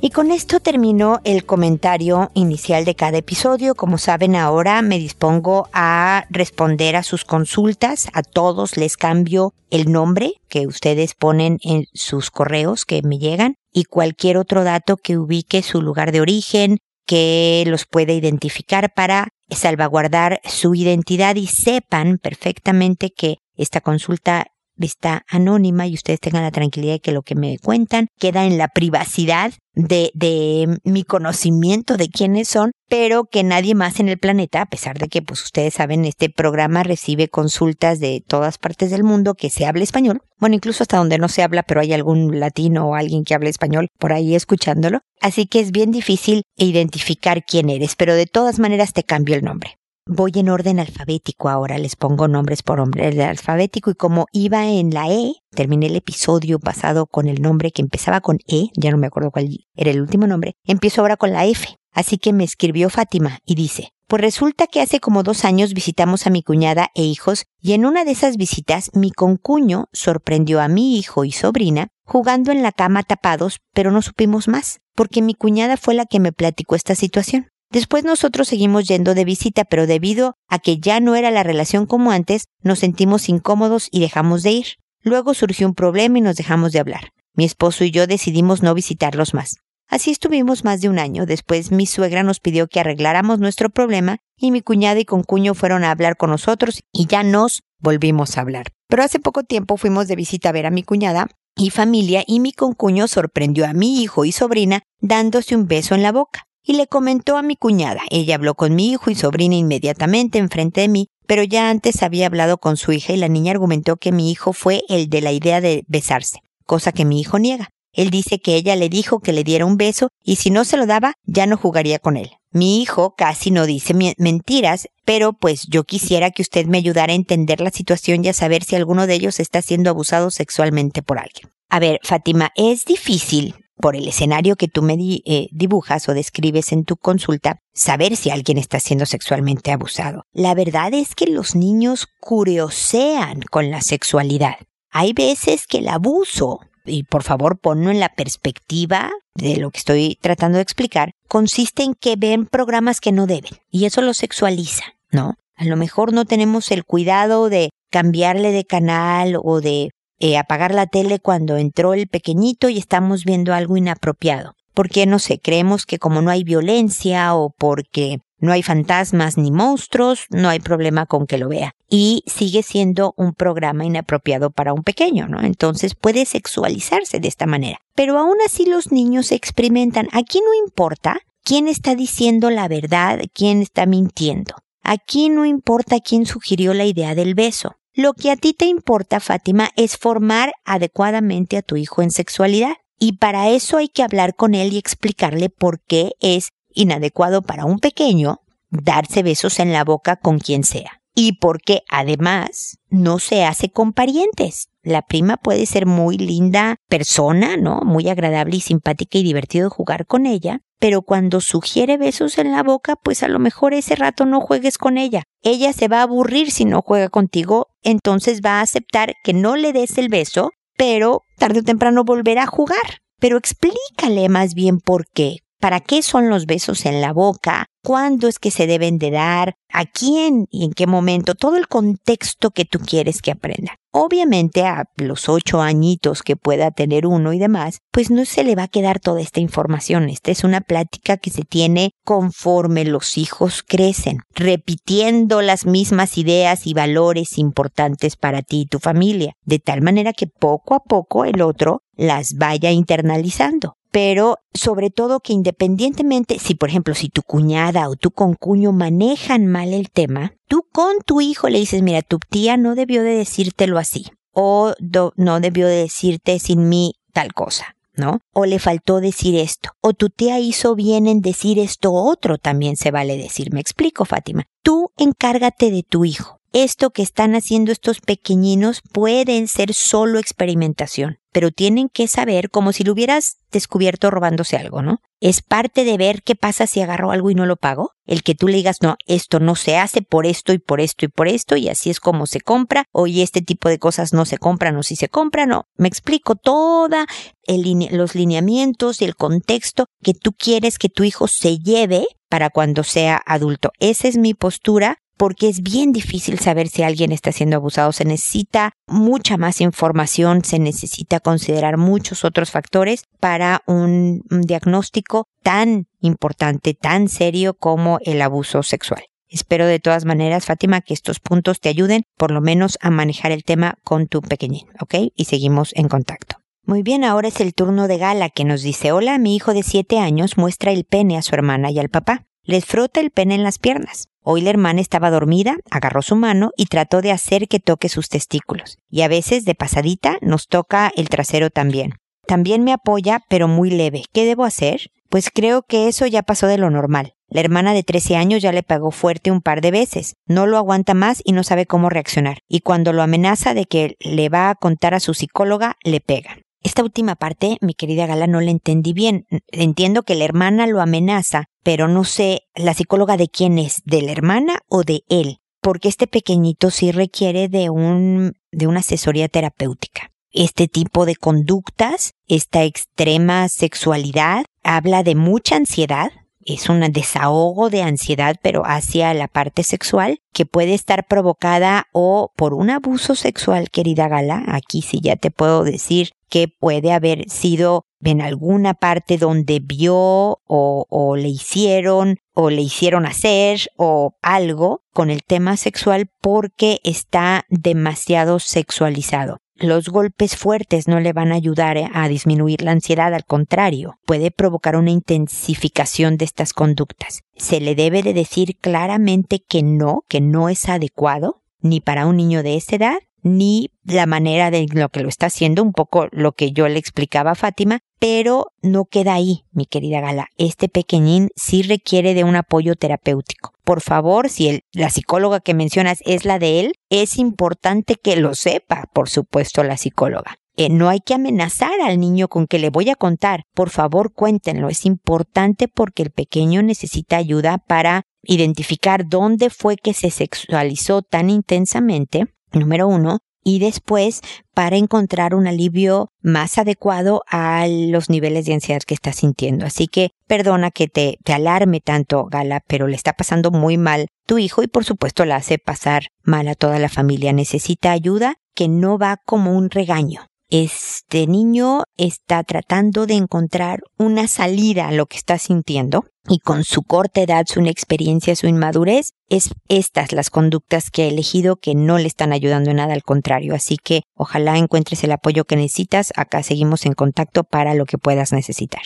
Y 0.00 0.10
con 0.10 0.30
esto 0.30 0.60
terminó 0.60 1.20
el 1.24 1.44
comentario 1.44 2.30
inicial 2.34 2.84
de 2.84 2.94
cada 2.94 3.18
episodio. 3.18 3.74
Como 3.74 3.98
saben, 3.98 4.36
ahora 4.36 4.80
me 4.80 4.96
dispongo 4.96 5.68
a 5.72 6.24
responder 6.30 6.94
a 6.94 7.02
sus 7.02 7.24
consultas. 7.24 8.08
A 8.12 8.22
todos 8.22 8.76
les 8.76 8.96
cambio 8.96 9.54
el 9.70 9.90
nombre 9.90 10.34
que 10.48 10.68
ustedes 10.68 11.14
ponen 11.14 11.58
en 11.62 11.86
sus 11.94 12.30
correos 12.30 12.84
que 12.84 13.02
me 13.02 13.18
llegan 13.18 13.56
y 13.72 13.84
cualquier 13.84 14.36
otro 14.36 14.62
dato 14.62 14.96
que 14.96 15.18
ubique 15.18 15.62
su 15.62 15.82
lugar 15.82 16.12
de 16.12 16.20
origen, 16.20 16.78
que 17.04 17.64
los 17.66 17.84
pueda 17.84 18.12
identificar 18.12 18.92
para 18.94 19.28
salvaguardar 19.50 20.40
su 20.44 20.76
identidad 20.76 21.34
y 21.34 21.48
sepan 21.48 22.18
perfectamente 22.18 23.10
que 23.10 23.38
esta 23.56 23.80
consulta 23.80 24.46
está 24.86 25.22
anónima 25.28 25.86
y 25.86 25.94
ustedes 25.94 26.20
tengan 26.20 26.42
la 26.42 26.50
tranquilidad 26.50 26.94
de 26.94 27.00
que 27.00 27.12
lo 27.12 27.22
que 27.22 27.34
me 27.34 27.58
cuentan 27.58 28.06
queda 28.18 28.46
en 28.46 28.58
la 28.58 28.68
privacidad 28.68 29.52
de, 29.74 30.10
de 30.14 30.78
mi 30.84 31.04
conocimiento 31.04 31.96
de 31.96 32.08
quiénes 32.08 32.48
son, 32.48 32.72
pero 32.88 33.24
que 33.24 33.44
nadie 33.44 33.74
más 33.74 34.00
en 34.00 34.08
el 34.08 34.18
planeta, 34.18 34.62
a 34.62 34.66
pesar 34.66 34.98
de 34.98 35.08
que 35.08 35.22
pues 35.22 35.42
ustedes 35.42 35.74
saben, 35.74 36.04
este 36.04 36.30
programa 36.30 36.82
recibe 36.82 37.28
consultas 37.28 38.00
de 38.00 38.22
todas 38.26 38.58
partes 38.58 38.90
del 38.90 39.04
mundo 39.04 39.34
que 39.34 39.50
se 39.50 39.66
habla 39.66 39.84
español, 39.84 40.20
bueno, 40.38 40.56
incluso 40.56 40.82
hasta 40.82 40.96
donde 40.96 41.18
no 41.18 41.28
se 41.28 41.42
habla, 41.42 41.62
pero 41.62 41.80
hay 41.80 41.92
algún 41.92 42.40
latino 42.40 42.88
o 42.88 42.94
alguien 42.94 43.24
que 43.24 43.34
hable 43.34 43.50
español 43.50 43.88
por 43.98 44.12
ahí 44.12 44.34
escuchándolo, 44.34 45.00
así 45.20 45.46
que 45.46 45.60
es 45.60 45.70
bien 45.70 45.92
difícil 45.92 46.42
identificar 46.56 47.44
quién 47.44 47.70
eres, 47.70 47.94
pero 47.94 48.14
de 48.14 48.26
todas 48.26 48.58
maneras 48.58 48.92
te 48.92 49.04
cambio 49.04 49.36
el 49.36 49.44
nombre 49.44 49.78
voy 50.08 50.32
en 50.34 50.48
orden 50.48 50.80
alfabético 50.80 51.48
ahora, 51.48 51.78
les 51.78 51.94
pongo 51.94 52.26
nombres 52.26 52.62
por 52.62 52.80
orden 52.80 53.20
alfabético 53.20 53.90
y 53.90 53.94
como 53.94 54.26
iba 54.32 54.66
en 54.66 54.90
la 54.90 55.08
E, 55.10 55.34
terminé 55.50 55.86
el 55.86 55.96
episodio 55.96 56.58
pasado 56.58 57.06
con 57.06 57.28
el 57.28 57.42
nombre 57.42 57.70
que 57.70 57.82
empezaba 57.82 58.20
con 58.20 58.38
E, 58.48 58.70
ya 58.74 58.90
no 58.90 58.98
me 58.98 59.06
acuerdo 59.06 59.30
cuál 59.30 59.48
era 59.76 59.90
el 59.90 60.00
último 60.00 60.26
nombre, 60.26 60.56
empiezo 60.64 61.02
ahora 61.02 61.16
con 61.16 61.32
la 61.32 61.46
F. 61.46 61.76
Así 61.92 62.18
que 62.18 62.32
me 62.32 62.44
escribió 62.44 62.90
Fátima 62.90 63.38
y 63.44 63.54
dice, 63.54 63.90
pues 64.06 64.22
resulta 64.22 64.66
que 64.66 64.80
hace 64.80 65.00
como 65.00 65.22
dos 65.22 65.44
años 65.44 65.74
visitamos 65.74 66.26
a 66.26 66.30
mi 66.30 66.42
cuñada 66.42 66.90
e 66.94 67.02
hijos 67.02 67.46
y 67.60 67.72
en 67.72 67.84
una 67.84 68.04
de 68.04 68.12
esas 68.12 68.36
visitas 68.36 68.90
mi 68.94 69.10
concuño 69.10 69.86
sorprendió 69.92 70.60
a 70.60 70.68
mi 70.68 70.96
hijo 70.96 71.24
y 71.24 71.32
sobrina 71.32 71.88
jugando 72.04 72.52
en 72.52 72.62
la 72.62 72.72
cama 72.72 73.02
tapados, 73.02 73.58
pero 73.74 73.90
no 73.90 74.00
supimos 74.00 74.48
más, 74.48 74.80
porque 74.94 75.22
mi 75.22 75.34
cuñada 75.34 75.76
fue 75.76 75.94
la 75.94 76.06
que 76.06 76.20
me 76.20 76.32
platicó 76.32 76.74
esta 76.74 76.94
situación. 76.94 77.48
Después 77.70 78.02
nosotros 78.02 78.48
seguimos 78.48 78.88
yendo 78.88 79.14
de 79.14 79.26
visita, 79.26 79.64
pero 79.64 79.86
debido 79.86 80.36
a 80.48 80.58
que 80.58 80.78
ya 80.78 81.00
no 81.00 81.16
era 81.16 81.30
la 81.30 81.42
relación 81.42 81.84
como 81.84 82.12
antes, 82.12 82.46
nos 82.62 82.78
sentimos 82.78 83.28
incómodos 83.28 83.88
y 83.90 84.00
dejamos 84.00 84.42
de 84.42 84.52
ir. 84.52 84.66
Luego 85.02 85.34
surgió 85.34 85.66
un 85.66 85.74
problema 85.74 86.18
y 86.18 86.22
nos 86.22 86.36
dejamos 86.36 86.72
de 86.72 86.78
hablar. 86.78 87.12
Mi 87.34 87.44
esposo 87.44 87.84
y 87.84 87.90
yo 87.90 88.06
decidimos 88.06 88.62
no 88.62 88.72
visitarlos 88.72 89.34
más. 89.34 89.56
Así 89.86 90.10
estuvimos 90.10 90.64
más 90.64 90.80
de 90.80 90.88
un 90.88 90.98
año. 90.98 91.26
Después 91.26 91.70
mi 91.70 91.86
suegra 91.86 92.22
nos 92.22 92.40
pidió 92.40 92.68
que 92.68 92.80
arregláramos 92.80 93.38
nuestro 93.38 93.68
problema 93.68 94.18
y 94.36 94.50
mi 94.50 94.62
cuñada 94.62 94.98
y 95.00 95.04
concuño 95.04 95.54
fueron 95.54 95.84
a 95.84 95.90
hablar 95.90 96.16
con 96.16 96.30
nosotros 96.30 96.80
y 96.92 97.06
ya 97.06 97.22
nos 97.22 97.62
volvimos 97.80 98.36
a 98.36 98.40
hablar. 98.40 98.66
Pero 98.88 99.02
hace 99.02 99.20
poco 99.20 99.44
tiempo 99.44 99.76
fuimos 99.76 100.08
de 100.08 100.16
visita 100.16 100.48
a 100.48 100.52
ver 100.52 100.66
a 100.66 100.70
mi 100.70 100.82
cuñada 100.82 101.28
y 101.54 101.70
familia 101.70 102.24
y 102.26 102.40
mi 102.40 102.52
concuño 102.52 103.08
sorprendió 103.08 103.66
a 103.66 103.74
mi 103.74 104.02
hijo 104.02 104.24
y 104.24 104.32
sobrina 104.32 104.82
dándose 105.00 105.54
un 105.54 105.68
beso 105.68 105.94
en 105.94 106.02
la 106.02 106.12
boca 106.12 106.47
y 106.68 106.74
le 106.74 106.86
comentó 106.86 107.38
a 107.38 107.42
mi 107.42 107.56
cuñada. 107.56 108.02
Ella 108.10 108.34
habló 108.34 108.54
con 108.54 108.74
mi 108.74 108.90
hijo 108.90 109.10
y 109.10 109.14
sobrina 109.14 109.54
inmediatamente 109.54 110.38
enfrente 110.38 110.82
de 110.82 110.88
mí, 110.88 111.08
pero 111.26 111.42
ya 111.42 111.70
antes 111.70 112.02
había 112.02 112.26
hablado 112.26 112.58
con 112.58 112.76
su 112.76 112.92
hija 112.92 113.14
y 113.14 113.16
la 113.16 113.28
niña 113.28 113.52
argumentó 113.52 113.96
que 113.96 114.12
mi 114.12 114.30
hijo 114.30 114.52
fue 114.52 114.82
el 114.90 115.08
de 115.08 115.22
la 115.22 115.32
idea 115.32 115.62
de 115.62 115.84
besarse, 115.88 116.40
cosa 116.66 116.92
que 116.92 117.06
mi 117.06 117.22
hijo 117.22 117.38
niega. 117.38 117.70
Él 117.94 118.10
dice 118.10 118.38
que 118.38 118.54
ella 118.54 118.76
le 118.76 118.90
dijo 118.90 119.20
que 119.20 119.32
le 119.32 119.44
diera 119.44 119.64
un 119.64 119.78
beso 119.78 120.10
y 120.22 120.36
si 120.36 120.50
no 120.50 120.66
se 120.66 120.76
lo 120.76 120.84
daba 120.84 121.14
ya 121.24 121.46
no 121.46 121.56
jugaría 121.56 121.98
con 121.98 122.18
él. 122.18 122.32
Mi 122.50 122.82
hijo 122.82 123.14
casi 123.16 123.50
no 123.50 123.64
dice 123.64 123.94
mentiras, 124.18 124.88
pero 125.06 125.32
pues 125.32 125.68
yo 125.68 125.84
quisiera 125.84 126.32
que 126.32 126.42
usted 126.42 126.66
me 126.66 126.76
ayudara 126.76 127.14
a 127.14 127.16
entender 127.16 127.62
la 127.62 127.70
situación 127.70 128.26
y 128.26 128.28
a 128.28 128.34
saber 128.34 128.62
si 128.62 128.76
alguno 128.76 129.06
de 129.06 129.14
ellos 129.14 129.40
está 129.40 129.62
siendo 129.62 129.88
abusado 129.88 130.30
sexualmente 130.30 131.02
por 131.02 131.18
alguien. 131.18 131.48
A 131.70 131.80
ver, 131.80 131.98
Fátima, 132.02 132.50
es 132.56 132.84
difícil 132.84 133.54
por 133.80 133.96
el 133.96 134.08
escenario 134.08 134.56
que 134.56 134.68
tú 134.68 134.82
me 134.82 134.94
eh, 135.00 135.48
dibujas 135.52 136.08
o 136.08 136.14
describes 136.14 136.72
en 136.72 136.84
tu 136.84 136.96
consulta, 136.96 137.60
saber 137.72 138.16
si 138.16 138.30
alguien 138.30 138.58
está 138.58 138.80
siendo 138.80 139.06
sexualmente 139.06 139.72
abusado. 139.72 140.24
La 140.32 140.54
verdad 140.54 140.92
es 140.94 141.14
que 141.14 141.26
los 141.26 141.54
niños 141.54 142.06
curiosean 142.20 143.42
con 143.42 143.70
la 143.70 143.80
sexualidad. 143.80 144.56
Hay 144.90 145.12
veces 145.12 145.66
que 145.66 145.78
el 145.78 145.88
abuso, 145.88 146.60
y 146.84 147.04
por 147.04 147.22
favor 147.22 147.58
ponlo 147.58 147.90
en 147.90 148.00
la 148.00 148.08
perspectiva 148.08 149.10
de 149.34 149.56
lo 149.56 149.70
que 149.70 149.78
estoy 149.78 150.18
tratando 150.20 150.56
de 150.56 150.62
explicar, 150.62 151.12
consiste 151.28 151.82
en 151.82 151.94
que 151.94 152.16
ven 152.16 152.46
programas 152.46 153.00
que 153.00 153.12
no 153.12 153.26
deben, 153.26 153.52
y 153.70 153.84
eso 153.84 154.02
lo 154.02 154.14
sexualiza, 154.14 154.84
¿no? 155.10 155.34
A 155.54 155.64
lo 155.64 155.76
mejor 155.76 156.12
no 156.12 156.24
tenemos 156.24 156.70
el 156.70 156.84
cuidado 156.84 157.48
de 157.48 157.70
cambiarle 157.90 158.52
de 158.52 158.64
canal 158.64 159.36
o 159.42 159.60
de 159.60 159.90
eh, 160.18 160.36
apagar 160.36 160.74
la 160.74 160.86
tele 160.86 161.18
cuando 161.18 161.56
entró 161.56 161.94
el 161.94 162.08
pequeñito 162.08 162.68
y 162.68 162.78
estamos 162.78 163.24
viendo 163.24 163.54
algo 163.54 163.76
inapropiado. 163.76 164.54
Porque, 164.74 165.06
no 165.06 165.18
sé, 165.18 165.40
creemos 165.40 165.86
que 165.86 165.98
como 165.98 166.22
no 166.22 166.30
hay 166.30 166.44
violencia 166.44 167.34
o 167.34 167.50
porque 167.50 168.20
no 168.40 168.52
hay 168.52 168.62
fantasmas 168.62 169.36
ni 169.36 169.50
monstruos, 169.50 170.26
no 170.30 170.48
hay 170.48 170.60
problema 170.60 171.06
con 171.06 171.26
que 171.26 171.38
lo 171.38 171.48
vea. 171.48 171.72
Y 171.88 172.22
sigue 172.26 172.62
siendo 172.62 173.14
un 173.16 173.32
programa 173.32 173.84
inapropiado 173.84 174.50
para 174.50 174.72
un 174.72 174.84
pequeño, 174.84 175.26
¿no? 175.26 175.40
Entonces 175.40 175.94
puede 175.96 176.24
sexualizarse 176.24 177.18
de 177.18 177.28
esta 177.28 177.46
manera. 177.46 177.80
Pero 177.96 178.18
aún 178.18 178.36
así 178.44 178.66
los 178.66 178.92
niños 178.92 179.32
experimentan. 179.32 180.08
Aquí 180.12 180.40
no 180.40 180.54
importa 180.54 181.20
quién 181.42 181.66
está 181.66 181.96
diciendo 181.96 182.50
la 182.50 182.68
verdad, 182.68 183.20
quién 183.32 183.62
está 183.62 183.86
mintiendo. 183.86 184.54
Aquí 184.82 185.28
no 185.28 185.44
importa 185.44 186.00
quién 186.00 186.24
sugirió 186.24 186.74
la 186.74 186.84
idea 186.84 187.14
del 187.14 187.34
beso. 187.34 187.74
Lo 187.94 188.12
que 188.12 188.30
a 188.30 188.36
ti 188.36 188.54
te 188.54 188.66
importa, 188.66 189.20
Fátima, 189.20 189.70
es 189.76 189.96
formar 189.96 190.52
adecuadamente 190.64 191.56
a 191.56 191.62
tu 191.62 191.76
hijo 191.76 192.02
en 192.02 192.10
sexualidad. 192.10 192.76
Y 192.98 193.18
para 193.18 193.48
eso 193.48 193.76
hay 193.76 193.88
que 193.88 194.02
hablar 194.02 194.34
con 194.34 194.54
él 194.54 194.72
y 194.72 194.78
explicarle 194.78 195.50
por 195.50 195.80
qué 195.80 196.12
es 196.20 196.50
inadecuado 196.74 197.42
para 197.42 197.64
un 197.64 197.78
pequeño 197.78 198.40
darse 198.70 199.22
besos 199.22 199.58
en 199.60 199.72
la 199.72 199.84
boca 199.84 200.16
con 200.16 200.38
quien 200.38 200.64
sea. 200.64 201.00
Y 201.14 201.38
por 201.38 201.60
qué, 201.60 201.82
además, 201.90 202.78
no 202.90 203.18
se 203.18 203.44
hace 203.44 203.70
con 203.70 203.92
parientes. 203.92 204.68
La 204.82 205.02
prima 205.02 205.36
puede 205.36 205.66
ser 205.66 205.84
muy 205.84 206.16
linda 206.16 206.76
persona, 206.88 207.56
¿no? 207.56 207.80
Muy 207.80 208.08
agradable 208.08 208.56
y 208.56 208.60
simpática 208.60 209.18
y 209.18 209.24
divertido 209.24 209.68
jugar 209.68 210.06
con 210.06 210.26
ella, 210.26 210.60
pero 210.78 211.02
cuando 211.02 211.40
sugiere 211.40 211.96
besos 211.96 212.38
en 212.38 212.52
la 212.52 212.62
boca, 212.62 212.96
pues 212.96 213.22
a 213.22 213.28
lo 213.28 213.38
mejor 213.38 213.74
ese 213.74 213.96
rato 213.96 214.24
no 214.24 214.40
juegues 214.40 214.78
con 214.78 214.98
ella. 214.98 215.24
Ella 215.42 215.72
se 215.72 215.88
va 215.88 215.98
a 215.98 216.02
aburrir 216.02 216.50
si 216.50 216.64
no 216.64 216.82
juega 216.82 217.08
contigo, 217.08 217.68
entonces 217.82 218.40
va 218.44 218.58
a 218.58 218.62
aceptar 218.62 219.14
que 219.24 219.32
no 219.32 219.56
le 219.56 219.72
des 219.72 219.98
el 219.98 220.08
beso, 220.08 220.50
pero 220.76 221.22
tarde 221.36 221.60
o 221.60 221.64
temprano 221.64 222.04
volverá 222.04 222.44
a 222.44 222.46
jugar. 222.46 223.00
Pero 223.20 223.36
explícale 223.36 224.28
más 224.28 224.54
bien 224.54 224.78
por 224.78 225.06
qué. 225.12 225.38
¿Para 225.60 225.80
qué 225.80 226.02
son 226.02 226.30
los 226.30 226.46
besos 226.46 226.86
en 226.86 227.00
la 227.00 227.12
boca? 227.12 227.66
¿Cuándo 227.82 228.28
es 228.28 228.38
que 228.38 228.52
se 228.52 228.68
deben 228.68 228.98
de 228.98 229.10
dar? 229.10 229.56
¿A 229.72 229.86
quién 229.86 230.46
y 230.52 230.64
en 230.64 230.72
qué 230.72 230.86
momento? 230.86 231.34
Todo 231.34 231.56
el 231.56 231.66
contexto 231.66 232.50
que 232.52 232.64
tú 232.64 232.78
quieres 232.78 233.20
que 233.22 233.32
aprenda. 233.32 233.74
Obviamente 233.90 234.64
a 234.64 234.84
los 234.98 235.28
ocho 235.28 235.60
añitos 235.60 236.22
que 236.22 236.36
pueda 236.36 236.70
tener 236.70 237.06
uno 237.06 237.32
y 237.32 237.40
demás, 237.40 237.80
pues 237.90 238.08
no 238.08 238.24
se 238.24 238.44
le 238.44 238.54
va 238.54 238.64
a 238.64 238.68
quedar 238.68 239.00
toda 239.00 239.20
esta 239.20 239.40
información. 239.40 240.08
Esta 240.08 240.30
es 240.30 240.44
una 240.44 240.60
plática 240.60 241.16
que 241.16 241.30
se 241.30 241.42
tiene 241.42 241.90
conforme 242.04 242.84
los 242.84 243.18
hijos 243.18 243.64
crecen, 243.66 244.18
repitiendo 244.36 245.42
las 245.42 245.66
mismas 245.66 246.18
ideas 246.18 246.68
y 246.68 246.74
valores 246.74 247.36
importantes 247.36 248.14
para 248.14 248.42
ti 248.42 248.60
y 248.60 248.66
tu 248.66 248.78
familia, 248.78 249.32
de 249.44 249.58
tal 249.58 249.82
manera 249.82 250.12
que 250.12 250.28
poco 250.28 250.74
a 250.74 250.84
poco 250.84 251.24
el 251.24 251.42
otro 251.42 251.80
las 251.96 252.34
vaya 252.34 252.70
internalizando 252.70 253.77
pero 253.90 254.38
sobre 254.54 254.90
todo 254.90 255.20
que 255.20 255.32
independientemente, 255.32 256.38
si 256.38 256.54
por 256.54 256.68
ejemplo, 256.68 256.94
si 256.94 257.08
tu 257.08 257.22
cuñada 257.22 257.88
o 257.88 257.96
tu 257.96 258.10
concuño 258.10 258.72
manejan 258.72 259.46
mal 259.46 259.72
el 259.72 259.90
tema, 259.90 260.34
tú 260.46 260.64
con 260.72 260.98
tu 261.04 261.20
hijo 261.20 261.48
le 261.48 261.58
dices, 261.58 261.82
mira, 261.82 262.02
tu 262.02 262.18
tía 262.18 262.56
no 262.56 262.74
debió 262.74 263.02
de 263.02 263.16
decírtelo 263.16 263.78
así, 263.78 264.06
o 264.32 264.74
no 265.16 265.40
debió 265.40 265.66
de 265.66 265.76
decirte 265.76 266.38
sin 266.38 266.68
mí 266.68 266.94
tal 267.12 267.32
cosa. 267.32 267.74
¿no? 267.98 268.20
O 268.32 268.46
le 268.46 268.58
faltó 268.58 269.00
decir 269.00 269.34
esto. 269.34 269.70
O 269.80 269.92
tu 269.92 270.08
tía 270.08 270.38
hizo 270.38 270.74
bien 270.74 271.08
en 271.08 271.20
decir 271.20 271.58
esto 271.58 271.92
otro, 271.92 272.38
también 272.38 272.76
se 272.76 272.92
vale 272.92 273.16
decir. 273.16 273.52
Me 273.52 273.60
explico, 273.60 274.04
Fátima. 274.04 274.44
Tú 274.62 274.92
encárgate 274.96 275.70
de 275.70 275.82
tu 275.82 276.04
hijo. 276.04 276.37
Esto 276.52 276.90
que 276.90 277.02
están 277.02 277.34
haciendo 277.34 277.72
estos 277.72 278.00
pequeñinos 278.00 278.80
pueden 278.92 279.48
ser 279.48 279.74
solo 279.74 280.18
experimentación, 280.18 281.18
pero 281.30 281.50
tienen 281.50 281.90
que 281.90 282.08
saber 282.08 282.50
como 282.50 282.72
si 282.72 282.84
lo 282.84 282.92
hubieras 282.92 283.36
descubierto 283.52 284.10
robándose 284.10 284.56
algo, 284.56 284.80
¿no? 284.80 285.00
Es 285.20 285.42
parte 285.42 285.84
de 285.84 285.98
ver 285.98 286.22
qué 286.22 286.36
pasa 286.36 286.66
si 286.66 286.80
agarro 286.80 287.10
algo 287.10 287.30
y 287.30 287.34
no 287.34 287.44
lo 287.44 287.56
pago. 287.56 287.92
El 288.06 288.22
que 288.22 288.34
tú 288.34 288.48
le 288.48 288.56
digas, 288.56 288.78
no, 288.80 288.96
esto 289.06 289.40
no 289.40 289.56
se 289.56 289.76
hace 289.76 290.00
por 290.00 290.24
esto 290.24 290.52
y 290.54 290.58
por 290.58 290.80
esto 290.80 291.04
y 291.04 291.08
por 291.08 291.28
esto, 291.28 291.56
y 291.56 291.68
así 291.68 291.90
es 291.90 292.00
como 292.00 292.26
se 292.26 292.40
compra, 292.40 292.84
o 292.92 293.06
este 293.06 293.42
tipo 293.42 293.68
de 293.68 293.78
cosas 293.78 294.14
no 294.14 294.24
se 294.24 294.38
compran 294.38 294.76
o 294.76 294.82
si 294.82 294.96
se 294.96 295.08
compran, 295.08 295.50
no. 295.50 295.66
Me 295.76 295.88
explico 295.88 296.34
toda 296.34 297.06
los 297.46 298.14
lineamientos 298.14 299.02
y 299.02 299.04
el 299.04 299.16
contexto 299.16 299.86
que 300.02 300.14
tú 300.14 300.32
quieres 300.32 300.78
que 300.78 300.88
tu 300.88 301.04
hijo 301.04 301.28
se 301.28 301.58
lleve 301.58 302.06
para 302.30 302.48
cuando 302.48 302.84
sea 302.84 303.20
adulto. 303.26 303.72
Esa 303.80 304.08
es 304.08 304.16
mi 304.16 304.34
postura 304.34 304.98
porque 305.18 305.48
es 305.48 305.62
bien 305.62 305.92
difícil 305.92 306.38
saber 306.38 306.68
si 306.68 306.82
alguien 306.82 307.12
está 307.12 307.32
siendo 307.32 307.56
abusado. 307.56 307.92
Se 307.92 308.04
necesita 308.04 308.72
mucha 308.86 309.36
más 309.36 309.60
información, 309.60 310.44
se 310.44 310.58
necesita 310.58 311.20
considerar 311.20 311.76
muchos 311.76 312.24
otros 312.24 312.50
factores 312.50 313.04
para 313.20 313.62
un, 313.66 314.22
diagnóstico 314.30 315.26
tan 315.42 315.86
importante, 316.00 316.74
tan 316.74 317.08
serio 317.08 317.54
como 317.54 317.98
el 318.04 318.22
abuso 318.22 318.62
sexual. 318.62 319.02
Espero 319.28 319.66
de 319.66 319.80
todas 319.80 320.06
maneras, 320.06 320.46
Fátima, 320.46 320.80
que 320.80 320.94
estos 320.94 321.20
puntos 321.20 321.60
te 321.60 321.68
ayuden 321.68 322.04
por 322.16 322.30
lo 322.30 322.40
menos 322.40 322.78
a 322.80 322.88
manejar 322.88 323.32
el 323.32 323.44
tema 323.44 323.74
con 323.84 324.06
tu 324.06 324.22
pequeñín, 324.22 324.68
¿ok? 324.80 324.94
Y 325.14 325.26
seguimos 325.26 325.72
en 325.74 325.88
contacto. 325.88 326.36
Muy 326.64 326.82
bien, 326.82 327.04
ahora 327.04 327.28
es 327.28 327.40
el 327.40 327.54
turno 327.54 327.88
de 327.88 327.98
Gala 327.98 328.30
que 328.30 328.44
nos 328.44 328.62
dice, 328.62 328.92
hola, 328.92 329.18
mi 329.18 329.34
hijo 329.34 329.52
de 329.52 329.62
siete 329.62 329.98
años 329.98 330.36
muestra 330.36 330.70
el 330.70 330.84
pene 330.84 331.18
a 331.18 331.22
su 331.22 331.34
hermana 331.34 331.70
y 331.70 331.78
al 331.78 331.88
papá. 331.88 332.26
Les 332.42 332.64
frota 332.64 333.00
el 333.00 333.10
pene 333.10 333.34
en 333.34 333.42
las 333.42 333.58
piernas. 333.58 334.08
Hermana 334.36 334.80
estaba 334.80 335.10
dormida, 335.10 335.56
agarró 335.70 336.02
su 336.02 336.16
mano 336.16 336.50
y 336.56 336.66
trató 336.66 337.00
de 337.00 337.12
hacer 337.12 337.48
que 337.48 337.60
toque 337.60 337.88
sus 337.88 338.08
testículos. 338.08 338.78
Y 338.90 339.02
a 339.02 339.08
veces, 339.08 339.44
de 339.44 339.54
pasadita, 339.54 340.18
nos 340.20 340.48
toca 340.48 340.92
el 340.96 341.08
trasero 341.08 341.50
también. 341.50 341.94
También 342.26 342.62
me 342.62 342.72
apoya, 342.72 343.22
pero 343.28 343.48
muy 343.48 343.70
leve. 343.70 344.04
¿Qué 344.12 344.26
debo 344.26 344.44
hacer? 344.44 344.90
Pues 345.08 345.30
creo 345.32 345.62
que 345.62 345.88
eso 345.88 346.06
ya 346.06 346.22
pasó 346.22 346.46
de 346.46 346.58
lo 346.58 346.68
normal. 346.68 347.14
La 347.30 347.40
hermana 347.40 347.72
de 347.72 347.82
13 347.82 348.16
años 348.16 348.42
ya 348.42 348.52
le 348.52 348.62
pegó 348.62 348.90
fuerte 348.90 349.30
un 349.30 349.40
par 349.40 349.60
de 349.60 349.70
veces. 349.70 350.16
No 350.26 350.46
lo 350.46 350.58
aguanta 350.58 350.94
más 350.94 351.22
y 351.24 351.32
no 351.32 351.42
sabe 351.42 351.66
cómo 351.66 351.88
reaccionar. 351.88 352.38
Y 352.48 352.60
cuando 352.60 352.92
lo 352.92 353.02
amenaza 353.02 353.54
de 353.54 353.64
que 353.64 353.96
le 354.00 354.28
va 354.28 354.50
a 354.50 354.54
contar 354.54 354.94
a 354.94 355.00
su 355.00 355.14
psicóloga, 355.14 355.76
le 355.82 356.00
pega. 356.00 356.36
Esta 356.62 356.82
última 356.82 357.14
parte, 357.16 357.56
mi 357.60 357.74
querida 357.74 358.06
Gala, 358.06 358.26
no 358.26 358.40
la 358.40 358.50
entendí 358.50 358.92
bien. 358.92 359.26
Entiendo 359.48 360.02
que 360.02 360.14
la 360.14 360.24
hermana 360.24 360.66
lo 360.66 360.80
amenaza, 360.80 361.44
pero 361.62 361.88
no 361.88 362.04
sé 362.04 362.42
la 362.54 362.74
psicóloga 362.74 363.16
de 363.16 363.28
quién 363.28 363.58
es, 363.58 363.82
de 363.84 364.02
la 364.02 364.12
hermana 364.12 364.60
o 364.68 364.82
de 364.82 365.02
él, 365.08 365.38
porque 365.60 365.88
este 365.88 366.06
pequeñito 366.06 366.70
sí 366.70 366.92
requiere 366.92 367.48
de 367.48 367.70
un 367.70 368.34
de 368.50 368.66
una 368.66 368.80
asesoría 368.80 369.28
terapéutica. 369.28 370.10
Este 370.30 370.68
tipo 370.68 371.06
de 371.06 371.16
conductas, 371.16 372.12
esta 372.26 372.64
extrema 372.64 373.48
sexualidad, 373.48 374.44
habla 374.62 375.02
de 375.02 375.14
mucha 375.14 375.56
ansiedad, 375.56 376.10
es 376.44 376.68
un 376.68 376.80
desahogo 376.92 377.68
de 377.68 377.82
ansiedad, 377.82 378.36
pero 378.42 378.62
hacia 378.64 379.12
la 379.12 379.28
parte 379.28 379.62
sexual, 379.62 380.20
que 380.32 380.46
puede 380.46 380.74
estar 380.74 381.06
provocada 381.06 381.88
o 381.92 382.32
por 382.36 382.54
un 382.54 382.70
abuso 382.70 383.14
sexual, 383.14 383.70
querida 383.70 384.08
Gala. 384.08 384.44
Aquí 384.46 384.80
sí 384.82 385.00
ya 385.02 385.16
te 385.16 385.30
puedo 385.30 385.62
decir 385.62 386.12
que 386.28 386.48
puede 386.48 386.92
haber 386.92 387.28
sido 387.28 387.84
en 388.02 388.20
alguna 388.20 388.74
parte 388.74 389.18
donde 389.18 389.60
vio 389.60 390.40
o, 390.46 391.16
le 391.16 391.28
hicieron 391.28 392.18
o 392.32 392.50
le 392.50 392.62
hicieron 392.62 393.06
hacer 393.06 393.70
o 393.76 394.14
algo 394.22 394.82
con 394.92 395.10
el 395.10 395.22
tema 395.24 395.56
sexual 395.56 396.10
porque 396.20 396.80
está 396.84 397.44
demasiado 397.48 398.38
sexualizado. 398.38 399.38
Los 399.60 399.88
golpes 399.88 400.36
fuertes 400.36 400.86
no 400.86 401.00
le 401.00 401.12
van 401.12 401.32
a 401.32 401.34
ayudar 401.34 401.76
eh, 401.76 401.88
a 401.92 402.06
disminuir 402.06 402.62
la 402.62 402.70
ansiedad, 402.70 403.12
al 403.12 403.24
contrario, 403.24 403.98
puede 404.06 404.30
provocar 404.30 404.76
una 404.76 404.92
intensificación 404.92 406.16
de 406.16 406.26
estas 406.26 406.52
conductas. 406.52 407.22
Se 407.36 407.60
le 407.60 407.74
debe 407.74 408.04
de 408.04 408.14
decir 408.14 408.56
claramente 408.60 409.40
que 409.40 409.64
no, 409.64 410.04
que 410.08 410.20
no 410.20 410.48
es 410.48 410.68
adecuado, 410.68 411.42
ni 411.60 411.80
para 411.80 412.06
un 412.06 412.16
niño 412.18 412.44
de 412.44 412.54
esa 412.54 412.76
edad, 412.76 412.98
ni 413.22 413.70
la 413.84 414.06
manera 414.06 414.50
de 414.50 414.66
lo 414.72 414.88
que 414.88 415.00
lo 415.00 415.08
está 415.08 415.26
haciendo, 415.26 415.62
un 415.62 415.72
poco 415.72 416.08
lo 416.10 416.32
que 416.32 416.52
yo 416.52 416.68
le 416.68 416.78
explicaba 416.78 417.32
a 417.32 417.34
Fátima, 417.34 417.80
pero 417.98 418.52
no 418.62 418.84
queda 418.84 419.14
ahí, 419.14 419.44
mi 419.50 419.66
querida 419.66 420.00
Gala. 420.00 420.28
Este 420.36 420.68
pequeñín 420.68 421.30
sí 421.36 421.62
requiere 421.62 422.14
de 422.14 422.24
un 422.24 422.36
apoyo 422.36 422.76
terapéutico. 422.76 423.52
Por 423.64 423.80
favor, 423.80 424.28
si 424.28 424.62
la 424.72 424.90
psicóloga 424.90 425.40
que 425.40 425.54
mencionas 425.54 425.98
es 426.06 426.24
la 426.24 426.38
de 426.38 426.60
él, 426.60 426.72
es 426.90 427.18
importante 427.18 427.96
que 427.96 428.16
lo 428.16 428.34
sepa, 428.34 428.84
por 428.92 429.08
supuesto, 429.08 429.64
la 429.64 429.76
psicóloga. 429.76 430.36
Eh, 430.56 430.70
no 430.70 430.88
hay 430.88 430.98
que 430.98 431.14
amenazar 431.14 431.80
al 431.80 432.00
niño 432.00 432.26
con 432.26 432.48
que 432.48 432.58
le 432.58 432.70
voy 432.70 432.90
a 432.90 432.96
contar. 432.96 433.44
Por 433.54 433.70
favor, 433.70 434.12
cuéntenlo. 434.12 434.68
Es 434.68 434.86
importante 434.86 435.68
porque 435.68 436.02
el 436.02 436.10
pequeño 436.10 436.62
necesita 436.62 437.16
ayuda 437.16 437.58
para 437.58 438.02
identificar 438.24 439.08
dónde 439.08 439.50
fue 439.50 439.76
que 439.76 439.94
se 439.94 440.10
sexualizó 440.10 441.02
tan 441.02 441.30
intensamente, 441.30 442.26
número 442.52 442.88
uno, 442.88 443.18
y 443.44 443.60
después 443.60 444.20
para 444.52 444.76
encontrar 444.76 445.34
un 445.34 445.46
alivio 445.46 446.10
más 446.20 446.58
adecuado 446.58 447.22
a 447.28 447.66
los 447.68 448.10
niveles 448.10 448.44
de 448.44 448.54
ansiedad 448.54 448.82
que 448.86 448.94
está 448.94 449.12
sintiendo. 449.12 449.64
Así 449.64 449.86
que 449.86 450.10
perdona 450.26 450.70
que 450.70 450.88
te, 450.88 451.18
te 451.24 451.32
alarme 451.32 451.80
tanto, 451.80 452.26
Gala, 452.26 452.62
pero 452.66 452.88
le 452.88 452.96
está 452.96 453.14
pasando 453.14 453.50
muy 453.50 453.78
mal 453.78 454.08
tu 454.26 454.38
hijo 454.38 454.62
y 454.62 454.66
por 454.66 454.84
supuesto 454.84 455.24
la 455.24 455.36
hace 455.36 455.58
pasar 455.58 456.08
mal 456.22 456.48
a 456.48 456.54
toda 456.54 456.78
la 456.78 456.88
familia. 456.88 457.32
Necesita 457.32 457.92
ayuda 457.92 458.34
que 458.54 458.68
no 458.68 458.98
va 458.98 459.16
como 459.24 459.56
un 459.56 459.70
regaño. 459.70 460.26
Este 460.50 461.26
niño 461.26 461.82
está 461.98 462.42
tratando 462.42 463.04
de 463.04 463.12
encontrar 463.12 463.80
una 463.98 464.26
salida 464.28 464.88
a 464.88 464.92
lo 464.92 465.04
que 465.04 465.18
está 465.18 465.36
sintiendo 465.36 466.06
y 466.26 466.38
con 466.38 466.64
su 466.64 466.84
corta 466.84 467.20
edad, 467.20 467.44
su 467.46 467.60
inexperiencia, 467.60 468.34
su 468.34 468.46
inmadurez, 468.46 469.12
es 469.28 469.50
estas 469.68 470.12
las 470.12 470.30
conductas 470.30 470.90
que 470.90 471.02
ha 471.02 471.08
elegido 471.08 471.56
que 471.56 471.74
no 471.74 471.98
le 471.98 472.06
están 472.06 472.32
ayudando 472.32 472.70
en 472.70 472.76
nada, 472.76 472.94
al 472.94 473.02
contrario. 473.02 473.54
Así 473.54 473.76
que 473.76 474.04
ojalá 474.14 474.56
encuentres 474.56 475.04
el 475.04 475.12
apoyo 475.12 475.44
que 475.44 475.56
necesitas. 475.56 476.14
Acá 476.16 476.42
seguimos 476.42 476.86
en 476.86 476.94
contacto 476.94 477.44
para 477.44 477.74
lo 477.74 477.84
que 477.84 477.98
puedas 477.98 478.32
necesitar. 478.32 478.80